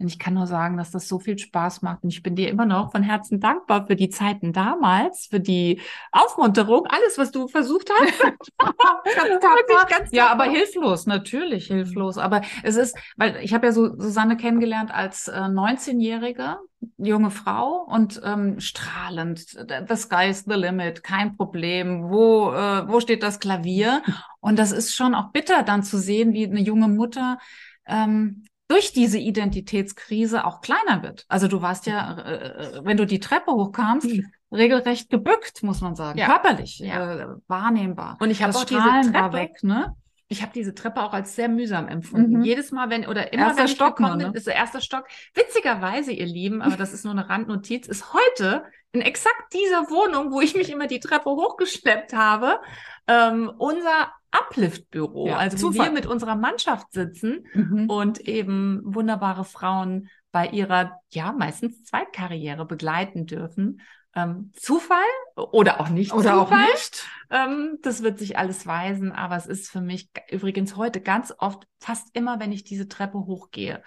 und 0.00 0.06
ich 0.06 0.20
kann 0.20 0.34
nur 0.34 0.46
sagen, 0.46 0.76
dass 0.76 0.92
das 0.92 1.08
so 1.08 1.18
viel 1.18 1.36
Spaß 1.36 1.82
macht. 1.82 2.04
Und 2.04 2.10
ich 2.10 2.22
bin 2.22 2.36
dir 2.36 2.48
immer 2.48 2.66
noch 2.66 2.92
von 2.92 3.02
Herzen 3.02 3.40
dankbar 3.40 3.88
für 3.88 3.96
die 3.96 4.10
Zeiten 4.10 4.52
damals, 4.52 5.26
für 5.26 5.40
die 5.40 5.80
Aufmunterung, 6.12 6.86
alles, 6.86 7.18
was 7.18 7.32
du 7.32 7.48
versucht 7.48 7.90
hast. 7.90 8.20
ganz 8.60 9.88
ganz 9.88 10.12
ja, 10.12 10.28
aber 10.28 10.44
hilflos, 10.44 11.06
natürlich 11.06 11.66
hilflos. 11.66 12.16
Aber 12.16 12.42
es 12.62 12.76
ist, 12.76 12.96
weil 13.16 13.38
ich 13.42 13.52
habe 13.54 13.66
ja 13.66 13.72
so 13.72 13.98
Susanne 13.98 14.36
kennengelernt 14.36 14.94
als 14.94 15.26
äh, 15.26 15.32
19-Jährige, 15.32 16.58
junge 16.96 17.32
Frau 17.32 17.84
und 17.88 18.20
ähm, 18.24 18.60
strahlend. 18.60 19.40
The 19.40 19.96
sky 19.96 20.28
is 20.30 20.44
the 20.44 20.54
limit, 20.54 21.02
kein 21.02 21.36
Problem. 21.36 22.08
Wo, 22.08 22.52
äh, 22.52 22.86
wo 22.86 23.00
steht 23.00 23.24
das 23.24 23.40
Klavier? 23.40 24.02
Und 24.40 24.56
das 24.56 24.70
ist 24.70 24.94
schon 24.94 25.16
auch 25.16 25.32
bitter, 25.32 25.64
dann 25.64 25.82
zu 25.82 25.98
sehen, 25.98 26.32
wie 26.32 26.46
eine 26.46 26.60
junge 26.60 26.86
Mutter 26.86 27.38
ähm, 27.86 28.44
durch 28.68 28.92
diese 28.92 29.18
Identitätskrise 29.18 30.44
auch 30.44 30.60
kleiner 30.60 31.02
wird. 31.02 31.24
Also 31.28 31.48
du 31.48 31.62
warst 31.62 31.86
ja, 31.86 32.18
äh, 32.18 32.76
äh 32.76 32.84
wenn 32.84 32.96
du 32.96 33.06
die 33.06 33.18
Treppe 33.18 33.50
hochkamst, 33.50 34.06
mhm. 34.06 34.30
regelrecht 34.52 35.10
gebückt, 35.10 35.62
muss 35.62 35.80
man 35.80 35.96
sagen, 35.96 36.18
ja. 36.18 36.26
körperlich, 36.26 36.78
ja. 36.78 37.14
Äh, 37.14 37.26
wahrnehmbar. 37.48 38.18
Und 38.20 38.30
ich 38.30 38.42
habe 38.42 38.54
auch 38.54 38.62
Strahlen 38.62 39.02
diese 39.02 39.12
Treppe, 39.12 39.32
weg, 39.32 39.62
ne? 39.62 39.94
Ich 40.30 40.42
habe 40.42 40.52
diese 40.54 40.74
Treppe 40.74 41.02
auch 41.02 41.14
als 41.14 41.34
sehr 41.34 41.48
mühsam 41.48 41.88
empfunden. 41.88 42.38
Mhm. 42.38 42.44
Jedes 42.44 42.70
Mal, 42.70 42.90
wenn 42.90 43.06
oder 43.06 43.32
immer 43.32 43.44
erster 43.44 43.60
wenn 43.60 43.66
ich 43.66 43.72
Stock 43.72 43.96
gekommen 43.96 44.18
bin, 44.18 44.28
ne? 44.28 44.36
ist 44.36 44.46
der 44.46 44.56
erste 44.56 44.82
Stock. 44.82 45.06
Witzigerweise, 45.32 46.12
ihr 46.12 46.26
Lieben, 46.26 46.60
aber 46.60 46.76
das 46.76 46.92
ist 46.92 47.04
nur 47.04 47.14
eine 47.14 47.30
Randnotiz, 47.30 47.88
ist 47.88 48.12
heute 48.12 48.64
in 48.92 49.00
exakt 49.00 49.54
dieser 49.54 49.88
Wohnung, 49.90 50.30
wo 50.30 50.42
ich 50.42 50.54
mich 50.54 50.70
immer 50.70 50.86
die 50.86 51.00
Treppe 51.00 51.30
hochgeschleppt 51.30 52.12
habe, 52.12 52.60
ähm, 53.06 53.50
unser 53.56 54.12
Uplift-Büro, 54.30 55.28
ja, 55.28 55.36
also 55.36 55.56
Zufall. 55.56 55.78
wo 55.78 55.84
wir 55.84 55.92
mit 55.92 56.06
unserer 56.06 56.36
Mannschaft 56.36 56.92
sitzen 56.92 57.46
mhm. 57.54 57.88
und 57.88 58.20
eben 58.20 58.82
wunderbare 58.84 59.44
Frauen 59.44 60.08
bei 60.32 60.48
ihrer, 60.48 61.00
ja, 61.10 61.32
meistens 61.32 61.84
Zweitkarriere 61.84 62.66
begleiten 62.66 63.26
dürfen. 63.26 63.80
Ähm, 64.14 64.52
Zufall 64.54 64.98
oder 65.36 65.80
auch 65.80 65.88
nicht 65.88 66.12
oder 66.12 66.34
Zufall. 66.34 66.64
auch 66.64 66.72
nicht. 66.72 67.06
Ähm, 67.30 67.78
das 67.82 68.02
wird 68.02 68.18
sich 68.18 68.36
alles 68.36 68.66
weisen, 68.66 69.12
aber 69.12 69.36
es 69.36 69.46
ist 69.46 69.70
für 69.70 69.80
mich 69.80 70.10
übrigens 70.30 70.76
heute 70.76 71.00
ganz 71.00 71.32
oft, 71.38 71.66
fast 71.78 72.08
immer, 72.14 72.40
wenn 72.40 72.52
ich 72.52 72.64
diese 72.64 72.88
Treppe 72.88 73.18
hochgehe, 73.18 73.82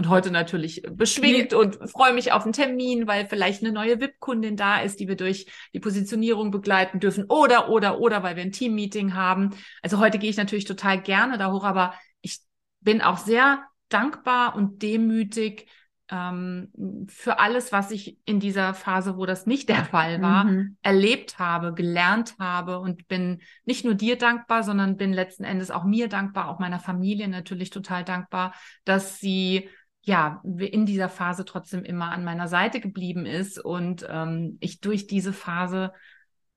und 0.00 0.08
heute 0.08 0.30
natürlich 0.30 0.82
beschwingt 0.90 1.52
und 1.52 1.76
freue 1.90 2.14
mich 2.14 2.32
auf 2.32 2.44
einen 2.44 2.54
Termin, 2.54 3.06
weil 3.06 3.26
vielleicht 3.26 3.62
eine 3.62 3.70
neue 3.70 4.00
VIP-Kundin 4.00 4.56
da 4.56 4.80
ist, 4.80 4.98
die 4.98 5.08
wir 5.08 5.14
durch 5.14 5.44
die 5.74 5.78
Positionierung 5.78 6.50
begleiten 6.50 7.00
dürfen 7.00 7.26
oder, 7.28 7.68
oder, 7.68 8.00
oder, 8.00 8.22
weil 8.22 8.34
wir 8.34 8.42
ein 8.42 8.50
Team-Meeting 8.50 9.12
haben. 9.12 9.50
Also 9.82 9.98
heute 9.98 10.18
gehe 10.18 10.30
ich 10.30 10.38
natürlich 10.38 10.64
total 10.64 11.02
gerne 11.02 11.36
da 11.36 11.52
hoch, 11.52 11.64
aber 11.64 11.92
ich 12.22 12.38
bin 12.80 13.02
auch 13.02 13.18
sehr 13.18 13.62
dankbar 13.90 14.56
und 14.56 14.80
demütig 14.80 15.66
ähm, 16.10 17.06
für 17.08 17.38
alles, 17.38 17.72
was 17.72 17.90
ich 17.90 18.18
in 18.24 18.40
dieser 18.40 18.74
Phase, 18.74 19.16
wo 19.16 19.26
das 19.26 19.46
nicht 19.46 19.68
der 19.68 19.84
Fall 19.84 20.20
war, 20.20 20.44
mhm. 20.44 20.76
erlebt 20.82 21.38
habe, 21.38 21.72
gelernt 21.72 22.36
habe 22.38 22.80
und 22.80 23.06
bin 23.06 23.42
nicht 23.64 23.84
nur 23.84 23.94
dir 23.94 24.18
dankbar, 24.18 24.62
sondern 24.62 24.96
bin 24.96 25.12
letzten 25.12 25.44
Endes 25.44 25.70
auch 25.70 25.84
mir 25.84 26.08
dankbar, 26.08 26.48
auch 26.48 26.58
meiner 26.58 26.80
Familie 26.80 27.28
natürlich 27.28 27.70
total 27.70 28.04
dankbar, 28.04 28.54
dass 28.84 29.20
sie 29.20 29.68
ja, 30.02 30.42
in 30.44 30.86
dieser 30.86 31.08
Phase 31.08 31.44
trotzdem 31.44 31.84
immer 31.84 32.10
an 32.10 32.24
meiner 32.24 32.48
Seite 32.48 32.80
geblieben 32.80 33.26
ist 33.26 33.58
und 33.58 34.06
ähm, 34.08 34.56
ich 34.60 34.80
durch 34.80 35.06
diese 35.06 35.32
Phase 35.32 35.92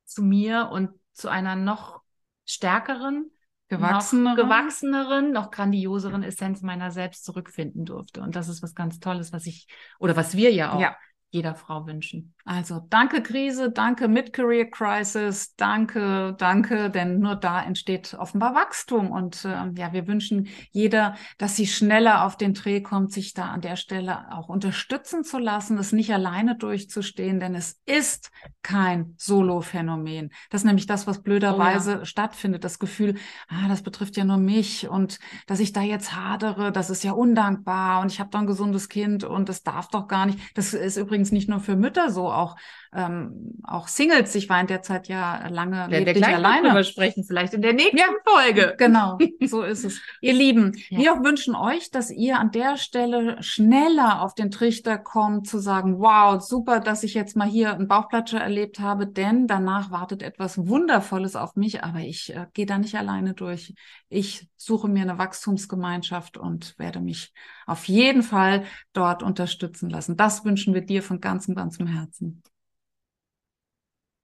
zu 0.04 0.22
mir 0.22 0.70
und 0.72 0.90
zu 1.12 1.28
einer 1.28 1.54
noch 1.54 2.00
stärkeren, 2.46 3.30
gewachseneren. 3.68 4.36
noch 4.36 4.42
gewachseneren, 4.42 5.32
noch 5.32 5.50
grandioseren 5.50 6.22
Essenz 6.22 6.62
meiner 6.62 6.90
selbst 6.90 7.24
zurückfinden 7.24 7.84
durfte. 7.84 8.22
Und 8.22 8.36
das 8.36 8.48
ist 8.48 8.62
was 8.62 8.74
ganz 8.74 8.98
Tolles, 9.00 9.32
was 9.32 9.46
ich, 9.46 9.66
oder 9.98 10.16
was 10.16 10.36
wir 10.36 10.52
ja 10.52 10.72
auch 10.72 10.80
ja. 10.80 10.96
Jeder 11.34 11.56
Frau 11.56 11.86
wünschen. 11.86 12.32
Also 12.46 12.86
danke 12.90 13.22
Krise, 13.22 13.70
danke 13.70 14.06
Mid-Career 14.06 14.70
Crisis, 14.70 15.56
danke, 15.56 16.36
danke, 16.38 16.90
denn 16.90 17.18
nur 17.18 17.34
da 17.34 17.62
entsteht 17.62 18.14
offenbar 18.14 18.54
Wachstum. 18.54 19.10
Und 19.10 19.44
äh, 19.44 19.70
ja, 19.76 19.92
wir 19.92 20.06
wünschen 20.06 20.48
jeder, 20.70 21.16
dass 21.38 21.56
sie 21.56 21.66
schneller 21.66 22.24
auf 22.24 22.36
den 22.36 22.54
Dreh 22.54 22.82
kommt, 22.82 23.12
sich 23.12 23.34
da 23.34 23.46
an 23.46 23.62
der 23.62 23.76
Stelle 23.76 24.30
auch 24.32 24.48
unterstützen 24.48 25.24
zu 25.24 25.38
lassen, 25.38 25.76
es 25.78 25.92
nicht 25.92 26.12
alleine 26.12 26.54
durchzustehen, 26.54 27.40
denn 27.40 27.54
es 27.54 27.80
ist 27.84 28.30
kein 28.62 29.14
Solo-Phänomen. 29.16 30.30
Das 30.50 30.60
ist 30.60 30.66
nämlich 30.66 30.86
das, 30.86 31.06
was 31.06 31.22
blöderweise 31.22 31.96
oh 31.96 31.98
ja. 32.00 32.04
stattfindet. 32.04 32.62
Das 32.62 32.78
Gefühl, 32.78 33.16
ah, 33.48 33.68
das 33.68 33.82
betrifft 33.82 34.16
ja 34.16 34.24
nur 34.24 34.36
mich 34.36 34.88
und 34.88 35.18
dass 35.46 35.60
ich 35.60 35.72
da 35.72 35.80
jetzt 35.80 36.14
hadere, 36.14 36.70
das 36.70 36.90
ist 36.90 37.02
ja 37.02 37.12
undankbar 37.12 38.02
und 38.02 38.12
ich 38.12 38.20
habe 38.20 38.30
doch 38.30 38.38
ein 38.38 38.46
gesundes 38.46 38.88
Kind 38.88 39.24
und 39.24 39.48
das 39.48 39.62
darf 39.64 39.88
doch 39.88 40.06
gar 40.06 40.26
nicht. 40.26 40.38
Das 40.56 40.74
ist 40.74 40.96
übrigens 40.96 41.23
nicht 41.32 41.48
nur 41.48 41.60
für 41.60 41.76
Mütter 41.76 42.10
so, 42.10 42.30
auch 42.30 42.56
ähm, 42.94 43.58
auch 43.64 43.88
Singles. 43.88 44.34
Ich 44.34 44.48
war 44.48 44.60
in 44.60 44.66
der 44.66 44.82
Zeit 44.82 45.08
ja 45.08 45.48
lange 45.48 45.76
ja, 45.76 45.86
lebte 45.86 46.18
ich 46.18 46.26
alleine. 46.26 46.68
Darüber 46.68 46.84
sprechen 46.84 47.24
vielleicht 47.24 47.54
in 47.54 47.62
der 47.62 47.72
nächsten 47.72 47.96
ja, 47.96 48.06
Folge. 48.24 48.74
Genau, 48.84 49.18
so 49.40 49.62
ist 49.62 49.84
es. 49.84 50.00
Ihr 50.20 50.34
Lieben, 50.34 50.72
ja. 50.90 50.98
wir 50.98 51.24
wünschen 51.24 51.54
euch, 51.54 51.90
dass 51.90 52.10
ihr 52.10 52.38
an 52.38 52.50
der 52.50 52.76
Stelle 52.76 53.42
schneller 53.42 54.20
auf 54.20 54.34
den 54.34 54.50
Trichter 54.50 54.98
kommt, 54.98 55.48
zu 55.48 55.58
sagen, 55.58 55.98
wow, 55.98 56.40
super, 56.40 56.80
dass 56.80 57.02
ich 57.02 57.14
jetzt 57.14 57.36
mal 57.36 57.48
hier 57.48 57.72
einen 57.72 57.88
Bauchplatscher 57.88 58.40
erlebt 58.40 58.78
habe, 58.80 59.06
denn 59.06 59.46
danach 59.46 59.90
wartet 59.90 60.22
etwas 60.22 60.58
Wundervolles 60.58 61.36
auf 61.36 61.56
mich, 61.56 61.82
aber 61.82 62.00
ich 62.00 62.34
äh, 62.34 62.46
gehe 62.52 62.66
da 62.66 62.78
nicht 62.78 62.96
alleine 62.96 63.34
durch. 63.34 63.74
Ich 64.08 64.48
suche 64.56 64.88
mir 64.88 65.02
eine 65.02 65.18
Wachstumsgemeinschaft 65.18 66.36
und 66.36 66.78
werde 66.78 67.00
mich 67.00 67.32
auf 67.66 67.86
jeden 67.86 68.22
Fall 68.22 68.64
dort 68.92 69.22
unterstützen 69.22 69.90
lassen. 69.90 70.16
Das 70.16 70.44
wünschen 70.44 70.74
wir 70.74 70.82
dir 70.82 71.02
von 71.02 71.20
ganzem, 71.20 71.54
ganzem 71.54 71.86
Herzen. 71.86 72.42